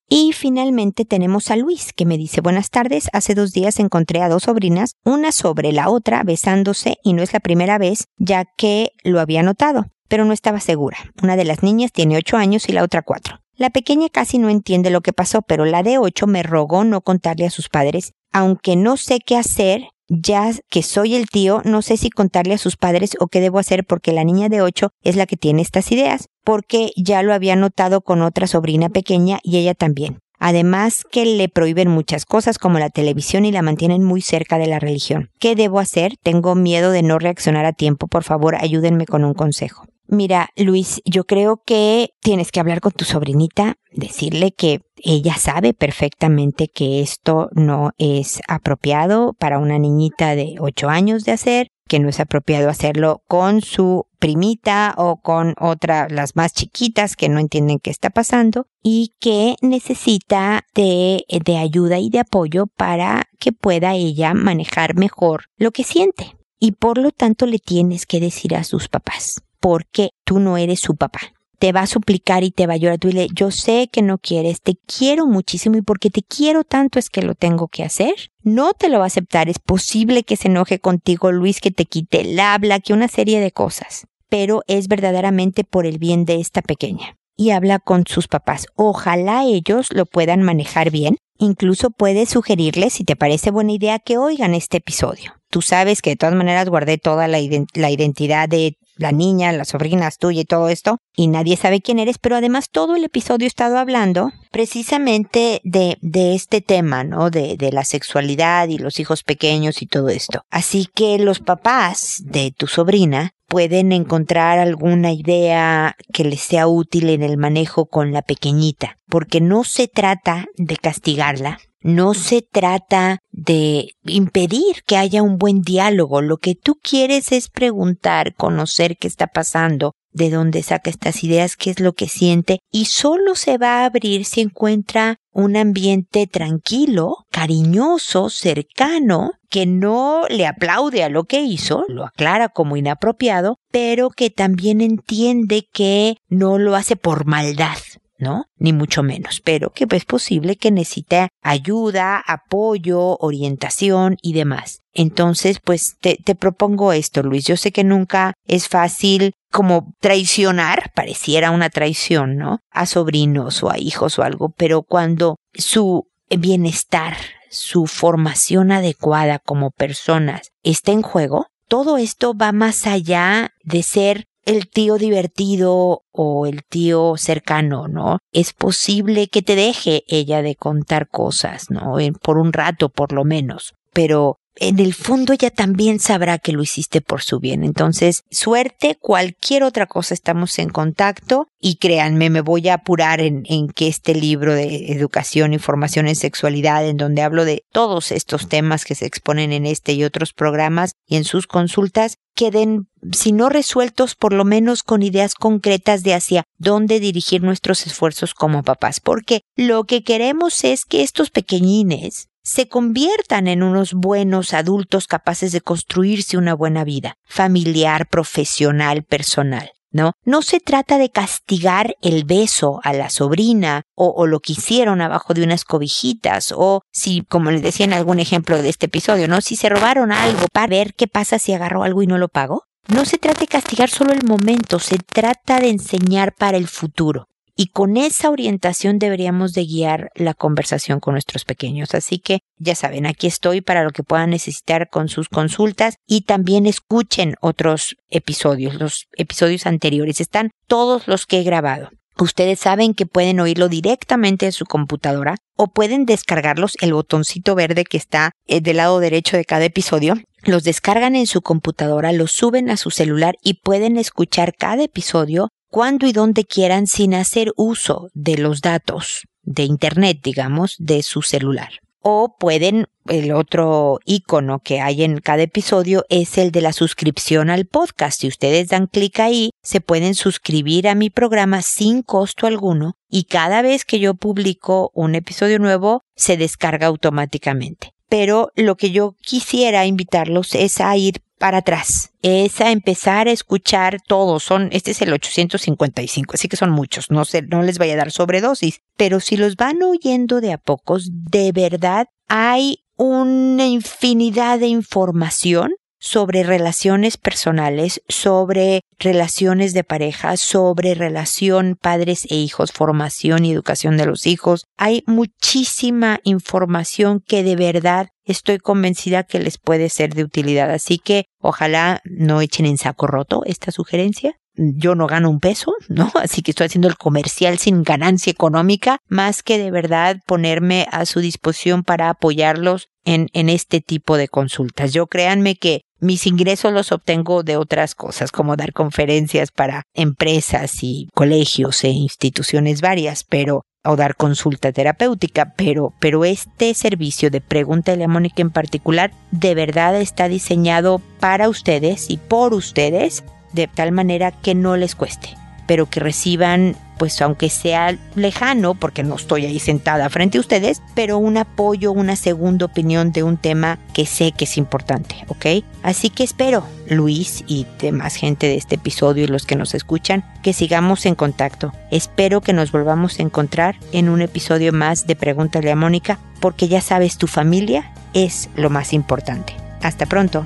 Y 0.07 0.33
finalmente 0.33 1.03
tenemos 1.03 1.49
a 1.49 1.55
Luis, 1.55 1.91
que 1.91 2.05
me 2.05 2.17
dice 2.17 2.41
buenas 2.41 2.69
tardes, 2.69 3.09
hace 3.11 3.33
dos 3.33 3.53
días 3.53 3.79
encontré 3.79 4.21
a 4.21 4.29
dos 4.29 4.43
sobrinas, 4.43 4.93
una 5.03 5.31
sobre 5.31 5.71
la 5.71 5.89
otra, 5.89 6.21
besándose, 6.23 6.97
y 7.03 7.13
no 7.13 7.23
es 7.23 7.33
la 7.33 7.39
primera 7.39 7.79
vez, 7.79 8.05
ya 8.17 8.45
que 8.55 8.91
lo 9.03 9.19
había 9.19 9.41
notado, 9.41 9.87
pero 10.07 10.23
no 10.23 10.33
estaba 10.33 10.59
segura. 10.59 10.97
Una 11.23 11.35
de 11.35 11.45
las 11.45 11.63
niñas 11.63 11.91
tiene 11.91 12.17
ocho 12.17 12.37
años 12.37 12.69
y 12.69 12.71
la 12.71 12.83
otra 12.83 13.01
cuatro. 13.01 13.39
La 13.55 13.71
pequeña 13.71 14.09
casi 14.09 14.37
no 14.37 14.49
entiende 14.49 14.91
lo 14.91 15.01
que 15.01 15.13
pasó, 15.13 15.41
pero 15.41 15.65
la 15.65 15.81
de 15.81 15.97
ocho 15.97 16.27
me 16.27 16.43
rogó 16.43 16.83
no 16.83 17.01
contarle 17.01 17.47
a 17.47 17.51
sus 17.51 17.69
padres, 17.69 18.13
aunque 18.31 18.75
no 18.75 18.97
sé 18.97 19.19
qué 19.25 19.37
hacer, 19.37 19.89
ya 20.07 20.51
que 20.69 20.83
soy 20.83 21.15
el 21.15 21.29
tío, 21.29 21.61
no 21.65 21.81
sé 21.81 21.97
si 21.97 22.11
contarle 22.11 22.53
a 22.53 22.59
sus 22.59 22.77
padres 22.77 23.17
o 23.19 23.27
qué 23.27 23.39
debo 23.39 23.57
hacer 23.57 23.85
porque 23.85 24.11
la 24.11 24.23
niña 24.23 24.49
de 24.49 24.61
ocho 24.61 24.91
es 25.01 25.15
la 25.15 25.25
que 25.25 25.37
tiene 25.37 25.63
estas 25.63 25.91
ideas 25.91 26.27
porque 26.45 26.91
ya 26.95 27.21
lo 27.23 27.33
había 27.33 27.57
notado 27.57 27.99
con 27.99 28.21
otra 28.21 28.47
sobrina 28.47 28.87
pequeña 28.87 29.39
y 29.43 29.57
ella 29.57 29.73
también. 29.73 30.19
Además 30.39 31.03
que 31.09 31.25
le 31.25 31.49
prohíben 31.49 31.89
muchas 31.89 32.25
cosas 32.25 32.57
como 32.57 32.79
la 32.79 32.89
televisión 32.89 33.45
y 33.45 33.51
la 33.51 33.61
mantienen 33.61 34.03
muy 34.03 34.21
cerca 34.21 34.57
de 34.57 34.67
la 34.67 34.79
religión. 34.79 35.29
¿Qué 35.39 35.55
debo 35.55 35.79
hacer? 35.79 36.13
Tengo 36.21 36.55
miedo 36.55 36.91
de 36.91 37.01
no 37.01 37.19
reaccionar 37.19 37.65
a 37.65 37.73
tiempo. 37.73 38.07
Por 38.07 38.23
favor, 38.23 38.55
ayúdenme 38.55 39.05
con 39.05 39.25
un 39.25 39.33
consejo. 39.33 39.87
Mira, 40.07 40.49
Luis, 40.55 41.01
yo 41.05 41.23
creo 41.23 41.61
que 41.65 42.11
tienes 42.21 42.51
que 42.51 42.59
hablar 42.59 42.79
con 42.79 42.91
tu 42.91 43.05
sobrinita, 43.05 43.75
decirle 43.91 44.51
que 44.51 44.81
ella 44.97 45.35
sabe 45.35 45.73
perfectamente 45.73 46.67
que 46.67 47.01
esto 47.01 47.49
no 47.53 47.91
es 47.97 48.39
apropiado 48.47 49.33
para 49.39 49.57
una 49.57 49.79
niñita 49.79 50.35
de 50.35 50.55
8 50.59 50.89
años 50.89 51.23
de 51.23 51.31
hacer, 51.31 51.67
que 51.87 51.99
no 51.99 52.09
es 52.09 52.19
apropiado 52.19 52.69
hacerlo 52.69 53.23
con 53.27 53.61
su 53.61 54.05
primita 54.19 54.93
o 54.97 55.17
con 55.17 55.53
otra, 55.59 56.07
las 56.09 56.35
más 56.35 56.53
chiquitas 56.53 57.15
que 57.15 57.29
no 57.29 57.39
entienden 57.39 57.79
qué 57.79 57.91
está 57.91 58.09
pasando 58.09 58.67
y 58.81 59.13
que 59.19 59.55
necesita 59.61 60.65
de, 60.73 61.25
de 61.27 61.57
ayuda 61.57 61.99
y 61.99 62.09
de 62.09 62.19
apoyo 62.19 62.67
para 62.67 63.23
que 63.39 63.51
pueda 63.51 63.93
ella 63.93 64.33
manejar 64.33 64.95
mejor 64.95 65.45
lo 65.57 65.71
que 65.71 65.83
siente. 65.83 66.35
Y 66.59 66.71
por 66.71 66.97
lo 66.97 67.11
tanto 67.11 67.45
le 67.45 67.59
tienes 67.59 68.05
que 68.05 68.19
decir 68.19 68.55
a 68.55 68.63
sus 68.63 68.87
papás, 68.87 69.43
porque 69.65 70.11
tú 70.23 70.37
no 70.37 70.57
eres 70.57 70.79
su 70.79 70.95
papá 70.95 71.21
te 71.57 71.71
va 71.71 71.79
a 71.79 71.87
suplicar 71.87 72.43
y 72.43 72.51
te 72.51 72.67
va 72.67 72.73
a 72.73 72.77
llorar. 72.77 72.99
Tú 72.99 73.07
dile, 73.07 73.27
yo 73.33 73.49
sé 73.49 73.89
que 73.91 74.03
no 74.03 74.19
quieres, 74.19 74.61
te 74.61 74.75
quiero 74.85 75.25
muchísimo 75.25 75.77
y 75.77 75.81
porque 75.81 76.11
te 76.11 76.21
quiero 76.21 76.63
tanto 76.63 76.99
es 76.99 77.09
que 77.09 77.23
lo 77.23 77.33
tengo 77.33 77.69
que 77.69 77.83
hacer. 77.83 78.13
No 78.43 78.73
te 78.73 78.89
lo 78.89 78.99
va 78.99 79.05
a 79.05 79.07
aceptar. 79.07 79.49
Es 79.49 79.57
posible 79.57 80.21
que 80.21 80.35
se 80.35 80.49
enoje 80.49 80.79
contigo, 80.79 81.31
Luis, 81.31 81.61
que 81.61 81.71
te 81.71 81.85
quite 81.85 82.21
el 82.21 82.39
habla, 82.39 82.81
que 82.81 82.93
una 82.93 83.07
serie 83.07 83.39
de 83.39 83.51
cosas. 83.51 84.05
Pero 84.29 84.61
es 84.67 84.89
verdaderamente 84.89 85.63
por 85.63 85.87
el 85.87 85.97
bien 85.97 86.25
de 86.25 86.41
esta 86.41 86.61
pequeña. 86.61 87.17
Y 87.35 87.51
habla 87.51 87.79
con 87.79 88.03
sus 88.05 88.27
papás. 88.27 88.67
Ojalá 88.75 89.45
ellos 89.45 89.87
lo 89.91 90.05
puedan 90.05 90.43
manejar 90.43 90.91
bien. 90.91 91.17
Incluso 91.39 91.89
puedes 91.89 92.29
sugerirles, 92.29 92.93
si 92.93 93.05
te 93.05 93.15
parece 93.15 93.49
buena 93.49 93.71
idea, 93.71 93.97
que 93.97 94.17
oigan 94.17 94.53
este 94.53 94.77
episodio. 94.77 95.33
Tú 95.49 95.61
sabes 95.63 96.01
que 96.01 96.11
de 96.11 96.15
todas 96.17 96.35
maneras 96.35 96.69
guardé 96.69 96.97
toda 96.97 97.27
la, 97.27 97.39
la 97.73 97.89
identidad 97.89 98.47
de 98.49 98.77
la 98.97 99.11
niña, 99.11 99.51
las 99.51 99.69
sobrinas 99.69 100.17
tuya 100.17 100.41
y 100.41 100.45
todo 100.45 100.69
esto, 100.69 100.97
y 101.15 101.27
nadie 101.27 101.57
sabe 101.57 101.81
quién 101.81 101.99
eres, 101.99 102.17
pero 102.17 102.35
además 102.35 102.69
todo 102.69 102.95
el 102.95 103.03
episodio 103.03 103.45
he 103.45 103.47
estado 103.47 103.77
hablando 103.77 104.31
precisamente 104.51 105.61
de, 105.63 105.97
de 106.01 106.35
este 106.35 106.61
tema, 106.61 107.03
¿no? 107.03 107.29
De, 107.29 107.57
de 107.57 107.71
la 107.71 107.83
sexualidad 107.83 108.67
y 108.67 108.77
los 108.77 108.99
hijos 108.99 109.23
pequeños 109.23 109.81
y 109.81 109.87
todo 109.87 110.09
esto. 110.09 110.41
Así 110.49 110.87
que 110.93 111.17
los 111.19 111.39
papás 111.39 112.21
de 112.23 112.51
tu 112.51 112.67
sobrina 112.67 113.31
pueden 113.47 113.91
encontrar 113.91 114.59
alguna 114.59 115.11
idea 115.11 115.95
que 116.13 116.23
les 116.23 116.41
sea 116.41 116.67
útil 116.67 117.09
en 117.09 117.23
el 117.23 117.37
manejo 117.37 117.85
con 117.85 118.11
la 118.11 118.21
pequeñita, 118.21 118.97
porque 119.07 119.41
no 119.41 119.63
se 119.63 119.87
trata 119.87 120.45
de 120.57 120.77
castigarla, 120.77 121.59
no 121.85 122.15
se 122.15 122.41
trata 122.41 123.19
de 123.31 123.91
impedir 124.05 124.81
que 124.87 124.97
haya 124.97 125.21
un 125.21 125.37
buen 125.37 125.61
diálogo. 125.61 126.23
Lo 126.23 126.37
que 126.37 126.55
tú 126.55 126.79
quieres 126.81 127.31
es 127.31 127.47
preguntar, 127.47 128.33
conocer 128.33 128.97
qué 128.97 129.07
está 129.07 129.27
pasando, 129.27 129.93
de 130.11 130.31
dónde 130.31 130.63
saca 130.63 130.89
estas 130.89 131.23
ideas, 131.23 131.55
qué 131.55 131.69
es 131.69 131.79
lo 131.79 131.93
que 131.93 132.07
siente, 132.07 132.57
y 132.71 132.85
solo 132.85 133.35
se 133.35 133.59
va 133.59 133.81
a 133.81 133.85
abrir 133.85 134.25
si 134.25 134.41
encuentra 134.41 135.17
un 135.31 135.57
ambiente 135.57 136.25
tranquilo, 136.25 137.17
cariñoso, 137.29 138.31
cercano, 138.31 139.33
que 139.49 139.67
no 139.67 140.23
le 140.27 140.47
aplaude 140.47 141.03
a 141.03 141.09
lo 141.09 141.25
que 141.25 141.41
hizo, 141.41 141.85
lo 141.87 142.05
aclara 142.05 142.49
como 142.49 142.77
inapropiado, 142.77 143.57
pero 143.71 144.09
que 144.09 144.31
también 144.31 144.81
entiende 144.81 145.67
que 145.71 146.15
no 146.29 146.57
lo 146.57 146.75
hace 146.75 146.95
por 146.95 147.25
maldad, 147.25 147.77
¿no? 148.17 148.45
Ni 148.57 148.73
mucho 148.73 149.03
menos, 149.03 149.41
pero 149.43 149.71
que 149.71 149.87
es 149.89 150.05
posible 150.05 150.55
que 150.55 150.71
necesite 150.71 151.29
ayuda, 151.41 152.23
apoyo, 152.25 153.17
orientación 153.19 154.17
y 154.21 154.33
demás. 154.33 154.79
Entonces, 154.93 155.59
pues 155.63 155.97
te, 155.99 156.17
te, 156.23 156.35
propongo 156.35 156.93
esto, 156.93 157.21
Luis. 157.21 157.45
Yo 157.45 157.57
sé 157.57 157.71
que 157.71 157.83
nunca 157.83 158.33
es 158.47 158.67
fácil 158.67 159.33
como 159.51 159.93
traicionar, 159.99 160.91
pareciera 160.95 161.51
una 161.51 161.69
traición, 161.69 162.37
¿no? 162.37 162.59
A 162.71 162.85
sobrinos 162.85 163.61
o 163.63 163.69
a 163.69 163.77
hijos 163.77 164.19
o 164.19 164.23
algo, 164.23 164.53
pero 164.55 164.83
cuando 164.83 165.35
su 165.53 166.07
bienestar, 166.29 167.15
su 167.49 167.87
formación 167.87 168.71
adecuada 168.71 169.39
como 169.39 169.71
personas 169.71 170.49
está 170.63 170.91
en 170.91 171.01
juego, 171.01 171.47
todo 171.67 171.97
esto 171.97 172.33
va 172.35 172.51
más 172.51 172.85
allá 172.85 173.51
de 173.63 173.83
ser 173.83 174.25
el 174.45 174.69
tío 174.69 174.97
divertido 174.97 176.03
o 176.11 176.45
el 176.45 176.63
tío 176.63 177.15
cercano, 177.17 177.87
¿no? 177.87 178.19
Es 178.31 178.53
posible 178.53 179.27
que 179.27 179.41
te 179.41 179.55
deje 179.55 180.03
ella 180.07 180.41
de 180.41 180.55
contar 180.55 181.09
cosas, 181.09 181.69
¿no? 181.69 181.97
Por 182.21 182.37
un 182.37 182.53
rato, 182.53 182.89
por 182.89 183.11
lo 183.11 183.25
menos. 183.25 183.73
Pero 183.91 184.37
en 184.57 184.79
el 184.79 184.93
fondo 184.93 185.33
ella 185.33 185.49
también 185.49 185.99
sabrá 185.99 186.37
que 186.37 186.51
lo 186.51 186.63
hiciste 186.63 187.01
por 187.01 187.21
su 187.21 187.39
bien. 187.39 187.63
Entonces, 187.63 188.23
suerte, 188.31 188.97
cualquier 188.99 189.63
otra 189.63 189.85
cosa 189.85 190.13
estamos 190.13 190.57
en 190.59 190.69
contacto 190.69 191.47
y 191.59 191.75
créanme, 191.75 192.29
me 192.29 192.41
voy 192.41 192.69
a 192.69 192.75
apurar 192.75 193.21
en, 193.21 193.43
en, 193.45 193.67
que 193.67 193.87
este 193.87 194.13
libro 194.13 194.53
de 194.53 194.91
educación 194.91 195.53
y 195.53 195.59
formación 195.59 196.07
en 196.07 196.15
sexualidad, 196.15 196.87
en 196.87 196.97
donde 196.97 197.21
hablo 197.21 197.43
de 197.43 197.63
todos 197.71 198.11
estos 198.11 198.47
temas 198.47 198.85
que 198.85 198.95
se 198.95 199.05
exponen 199.05 199.51
en 199.51 199.65
este 199.65 199.93
y 199.93 200.03
otros 200.03 200.33
programas 200.33 200.93
y 201.07 201.17
en 201.17 201.23
sus 201.23 201.47
consultas, 201.47 202.17
queden, 202.35 202.87
si 203.11 203.31
no 203.31 203.49
resueltos, 203.49 204.15
por 204.15 204.33
lo 204.33 204.45
menos 204.45 204.83
con 204.83 205.01
ideas 205.01 205.33
concretas 205.33 206.03
de 206.03 206.13
hacia 206.13 206.43
dónde 206.57 206.99
dirigir 206.99 207.41
nuestros 207.41 207.87
esfuerzos 207.87 208.33
como 208.33 208.63
papás, 208.63 208.99
porque 208.99 209.41
lo 209.55 209.85
que 209.85 210.03
queremos 210.03 210.63
es 210.63 210.85
que 210.85 211.01
estos 211.01 211.31
pequeñines 211.31 212.27
se 212.45 212.67
conviertan 212.67 213.47
en 213.47 213.63
unos 213.63 213.93
buenos 213.93 214.53
adultos 214.53 215.07
capaces 215.07 215.51
de 215.51 215.61
construirse 215.61 216.37
una 216.37 216.53
buena 216.53 216.83
vida, 216.83 217.17
familiar, 217.25 218.07
profesional, 218.07 219.03
personal. 219.03 219.71
¿no? 219.91 220.11
No 220.25 220.41
se 220.41 220.59
trata 220.59 220.97
de 220.97 221.09
castigar 221.09 221.95
el 222.01 222.25
beso 222.25 222.81
a 222.83 222.93
la 222.93 223.09
sobrina 223.09 223.83
o, 223.95 224.27
lo 224.27 224.41
que 224.41 224.51
hicieron 224.53 225.01
abajo 225.01 225.33
de 225.33 225.41
unas 225.41 225.63
cobijitas 225.63 226.53
o 226.55 226.81
si, 226.91 227.21
como 227.23 227.49
les 227.49 227.61
decía 227.61 227.85
en 227.85 227.93
algún 227.93 228.19
ejemplo 228.19 228.61
de 228.61 228.69
este 228.69 228.87
episodio, 228.87 229.29
¿no? 229.29 229.39
Si 229.39 229.55
se 229.55 229.69
robaron 229.69 230.11
algo 230.11 230.47
para 230.51 230.67
ver 230.67 230.93
qué 230.95 231.07
pasa 231.07 231.39
si 231.39 231.53
agarró 231.53 231.83
algo 231.83 232.03
y 232.03 232.07
no 232.07 232.17
lo 232.17 232.27
pagó. 232.27 232.63
No 232.89 233.05
se 233.05 233.17
trata 233.17 233.39
de 233.39 233.47
castigar 233.47 233.89
solo 233.89 234.11
el 234.11 234.25
momento, 234.25 234.79
se 234.79 234.97
trata 234.97 235.61
de 235.61 235.69
enseñar 235.69 236.35
para 236.35 236.57
el 236.57 236.67
futuro 236.67 237.27
y 237.55 237.67
con 237.67 237.95
esa 237.97 238.29
orientación 238.29 238.99
deberíamos 238.99 239.53
de 239.53 239.65
guiar 239.65 240.09
la 240.15 240.33
conversación 240.33 240.99
con 240.99 241.13
nuestros 241.13 241.45
pequeños. 241.45 241.95
Así 241.95 242.19
que 242.19 242.39
ya 242.57 242.75
saben, 242.75 243.05
aquí 243.05 243.27
estoy 243.27 243.61
para 243.61 243.83
lo 243.83 243.91
que 243.91 244.03
puedan 244.03 244.31
necesitar 244.31 244.89
con 244.89 245.07
sus 245.07 245.29
consultas 245.29 245.95
y 246.05 246.21
también 246.21 246.65
escuchen 246.65 247.35
otros 247.39 247.95
episodios, 248.09 248.75
los 248.75 249.07
episodios 249.13 249.65
anteriores. 249.65 250.19
Están 250.19 250.51
todos 250.67 251.07
los 251.07 251.25
que 251.25 251.39
he 251.39 251.43
grabado. 251.43 251.89
Ustedes 252.17 252.59
saben 252.59 252.93
que 252.93 253.05
pueden 253.05 253.41
oírlo 253.41 253.67
directamente 253.67 254.45
en 254.45 254.53
su 254.53 254.65
computadora 254.65 255.35
o 255.57 255.67
pueden 255.67 256.05
descargarlos 256.05 256.77
el 256.79 256.93
botoncito 256.93 257.55
verde 257.55 257.83
que 257.83 257.97
está 257.97 258.31
eh, 258.47 258.61
del 258.61 258.77
lado 258.77 258.99
derecho 258.99 259.35
de 259.35 259.43
cada 259.43 259.65
episodio. 259.65 260.15
Los 260.43 260.63
descargan 260.63 261.15
en 261.15 261.27
su 261.27 261.41
computadora, 261.41 262.13
los 262.13 262.31
suben 262.31 262.69
a 262.69 262.77
su 262.77 262.89
celular 262.89 263.35
y 263.41 263.55
pueden 263.55 263.97
escuchar 263.97 264.53
cada 264.55 264.83
episodio 264.83 265.49
cuando 265.75 266.07
y 266.07 266.13
donde 266.13 266.45
quieran 266.45 266.87
sin 266.87 267.13
hacer 267.13 267.51
uso 267.57 268.07
de 268.13 268.37
los 268.37 268.61
datos 268.61 269.27
de 269.43 269.63
Internet, 269.63 270.19
digamos, 270.23 270.77
de 270.79 271.03
su 271.03 271.21
celular. 271.21 271.67
O 271.99 272.37
pueden, 272.39 272.85
el 273.09 273.33
otro 273.33 273.99
icono 274.05 274.59
que 274.59 274.79
hay 274.79 275.03
en 275.03 275.19
cada 275.19 275.43
episodio 275.43 276.05
es 276.07 276.37
el 276.37 276.51
de 276.51 276.61
la 276.61 276.71
suscripción 276.71 277.49
al 277.49 277.65
podcast. 277.65 278.21
Si 278.21 278.29
ustedes 278.29 278.69
dan 278.69 278.87
clic 278.87 279.19
ahí, 279.19 279.49
se 279.63 279.81
pueden 279.81 280.15
suscribir 280.15 280.87
a 280.87 280.95
mi 280.95 281.09
programa 281.09 281.61
sin 281.61 282.03
costo 282.03 282.47
alguno 282.47 282.93
y 283.09 283.25
cada 283.25 283.61
vez 283.61 283.83
que 283.83 283.99
yo 283.99 284.13
publico 284.13 284.91
un 284.93 285.13
episodio 285.13 285.59
nuevo, 285.59 286.03
se 286.15 286.37
descarga 286.37 286.87
automáticamente. 286.87 287.94
Pero 288.17 288.53
lo 288.55 288.77
que 288.77 288.91
yo 288.91 289.17
quisiera 289.19 289.85
invitarlos 289.85 290.55
es 290.55 290.79
a 290.79 290.95
ir 290.95 291.21
para 291.37 291.57
atrás. 291.57 292.11
Es 292.21 292.61
a 292.61 292.71
empezar 292.71 293.27
a 293.27 293.33
escuchar 293.33 293.97
todos. 294.07 294.41
Son, 294.41 294.69
este 294.71 294.91
es 294.91 295.01
el 295.01 295.11
855, 295.11 296.35
así 296.35 296.47
que 296.47 296.55
son 296.55 296.69
muchos. 296.69 297.11
No 297.11 297.25
sé, 297.25 297.41
no 297.41 297.61
les 297.61 297.77
vaya 297.77 297.95
a 297.95 297.97
dar 297.97 298.11
sobredosis. 298.11 298.79
Pero 298.95 299.19
si 299.19 299.35
los 299.35 299.57
van 299.57 299.83
oyendo 299.83 300.39
de 300.39 300.53
a 300.53 300.57
pocos, 300.57 301.09
de 301.11 301.51
verdad 301.51 302.07
hay 302.29 302.85
una 302.95 303.67
infinidad 303.67 304.59
de 304.59 304.67
información 304.67 305.73
sobre 305.99 306.43
relaciones 306.43 307.17
personales, 307.17 308.01
sobre 308.07 308.81
relaciones 308.99 309.73
de 309.73 309.83
pareja, 309.83 310.37
sobre 310.37 310.93
relación 310.93 311.77
padres 311.79 312.25
e 312.29 312.35
hijos, 312.35 312.71
formación 312.71 313.45
y 313.45 313.51
educación 313.51 313.97
de 313.97 314.05
los 314.05 314.27
hijos. 314.27 314.65
Hay 314.77 315.03
muchísima 315.07 316.19
información 316.23 317.21
que 317.25 317.43
de 317.43 317.55
verdad 317.55 318.09
estoy 318.23 318.57
convencida 318.57 319.23
que 319.23 319.39
les 319.39 319.57
puede 319.57 319.89
ser 319.89 320.13
de 320.13 320.23
utilidad. 320.23 320.71
Así 320.71 320.97
que 320.97 321.25
ojalá 321.39 322.01
no 322.05 322.41
echen 322.41 322.65
en 322.65 322.77
saco 322.77 323.07
roto 323.07 323.43
esta 323.45 323.71
sugerencia. 323.71 324.37
Yo 324.57 324.95
no 324.95 325.07
gano 325.07 325.29
un 325.29 325.39
peso, 325.39 325.73
¿no? 325.87 326.11
Así 326.21 326.41
que 326.41 326.51
estoy 326.51 326.67
haciendo 326.67 326.87
el 326.87 326.97
comercial 326.97 327.57
sin 327.57 327.83
ganancia 327.83 328.31
económica, 328.31 328.99
más 329.07 329.43
que 329.43 329.57
de 329.57 329.71
verdad 329.71 330.17
ponerme 330.25 330.87
a 330.91 331.05
su 331.05 331.19
disposición 331.19 331.83
para 331.83 332.09
apoyarlos 332.09 332.87
en, 333.03 333.27
en 333.33 333.49
este 333.49 333.81
tipo 333.81 334.17
de 334.17 334.27
consultas. 334.27 334.93
Yo 334.93 335.07
créanme 335.07 335.55
que 335.55 335.81
mis 335.99 336.27
ingresos 336.27 336.73
los 336.73 336.91
obtengo 336.91 337.43
de 337.43 337.57
otras 337.57 337.95
cosas, 337.95 338.31
como 338.31 338.55
dar 338.55 338.73
conferencias 338.73 339.51
para 339.51 339.83
empresas 339.93 340.83
y 340.83 341.09
colegios 341.13 341.83
e 341.83 341.89
instituciones 341.89 342.81
varias, 342.81 343.23
pero 343.23 343.63
o 343.85 343.95
dar 343.95 344.15
consulta 344.15 344.71
terapéutica, 344.71 345.53
pero, 345.55 345.93
pero 345.99 346.25
este 346.25 346.73
servicio 346.73 347.29
de 347.29 347.39
pregunta 347.39 347.93
a 347.93 348.07
Mónica 348.07 348.41
en 348.41 348.49
particular 348.49 349.11
de 349.31 349.55
verdad 349.55 349.95
está 349.95 350.27
diseñado 350.27 351.01
para 351.19 351.49
ustedes 351.49 352.09
y 352.09 352.17
por 352.17 352.53
ustedes 352.53 353.23
de 353.55 353.67
tal 353.67 353.91
manera 353.91 354.31
que 354.31 354.53
no 354.53 354.77
les 354.77 354.95
cueste 354.95 355.35
pero 355.67 355.87
que 355.87 355.99
reciban, 355.99 356.75
pues 356.97 357.21
aunque 357.21 357.49
sea 357.49 357.97
lejano, 358.15 358.75
porque 358.75 359.03
no 359.03 359.15
estoy 359.15 359.45
ahí 359.45 359.59
sentada 359.59 360.09
frente 360.09 360.37
a 360.37 360.41
ustedes, 360.41 360.81
pero 360.93 361.17
un 361.17 361.37
apoyo, 361.37 361.91
una 361.91 362.15
segunda 362.15 362.65
opinión 362.65 363.11
de 363.11 363.23
un 363.23 363.37
tema 363.37 363.79
que 363.93 364.05
sé 364.05 364.31
que 364.31 364.45
es 364.45 364.57
importante, 364.57 365.15
¿ok? 365.27 365.63
Así 365.83 366.09
que 366.09 366.23
espero, 366.23 366.65
Luis 366.89 367.43
y 367.47 367.65
demás 367.79 368.15
gente 368.15 368.47
de 368.47 368.55
este 368.55 368.75
episodio 368.75 369.25
y 369.25 369.27
los 369.27 369.45
que 369.45 369.55
nos 369.55 369.73
escuchan, 369.73 370.23
que 370.41 370.53
sigamos 370.53 371.05
en 371.05 371.15
contacto. 371.15 371.73
Espero 371.91 372.41
que 372.41 372.53
nos 372.53 372.71
volvamos 372.71 373.19
a 373.19 373.23
encontrar 373.23 373.75
en 373.91 374.09
un 374.09 374.21
episodio 374.21 374.71
más 374.71 375.07
de 375.07 375.15
Pregúntale 375.15 375.71
a 375.71 375.75
Mónica, 375.75 376.19
porque 376.39 376.67
ya 376.67 376.81
sabes, 376.81 377.17
tu 377.17 377.27
familia 377.27 377.91
es 378.13 378.49
lo 378.55 378.69
más 378.69 378.93
importante. 378.93 379.53
Hasta 379.81 380.05
pronto. 380.05 380.45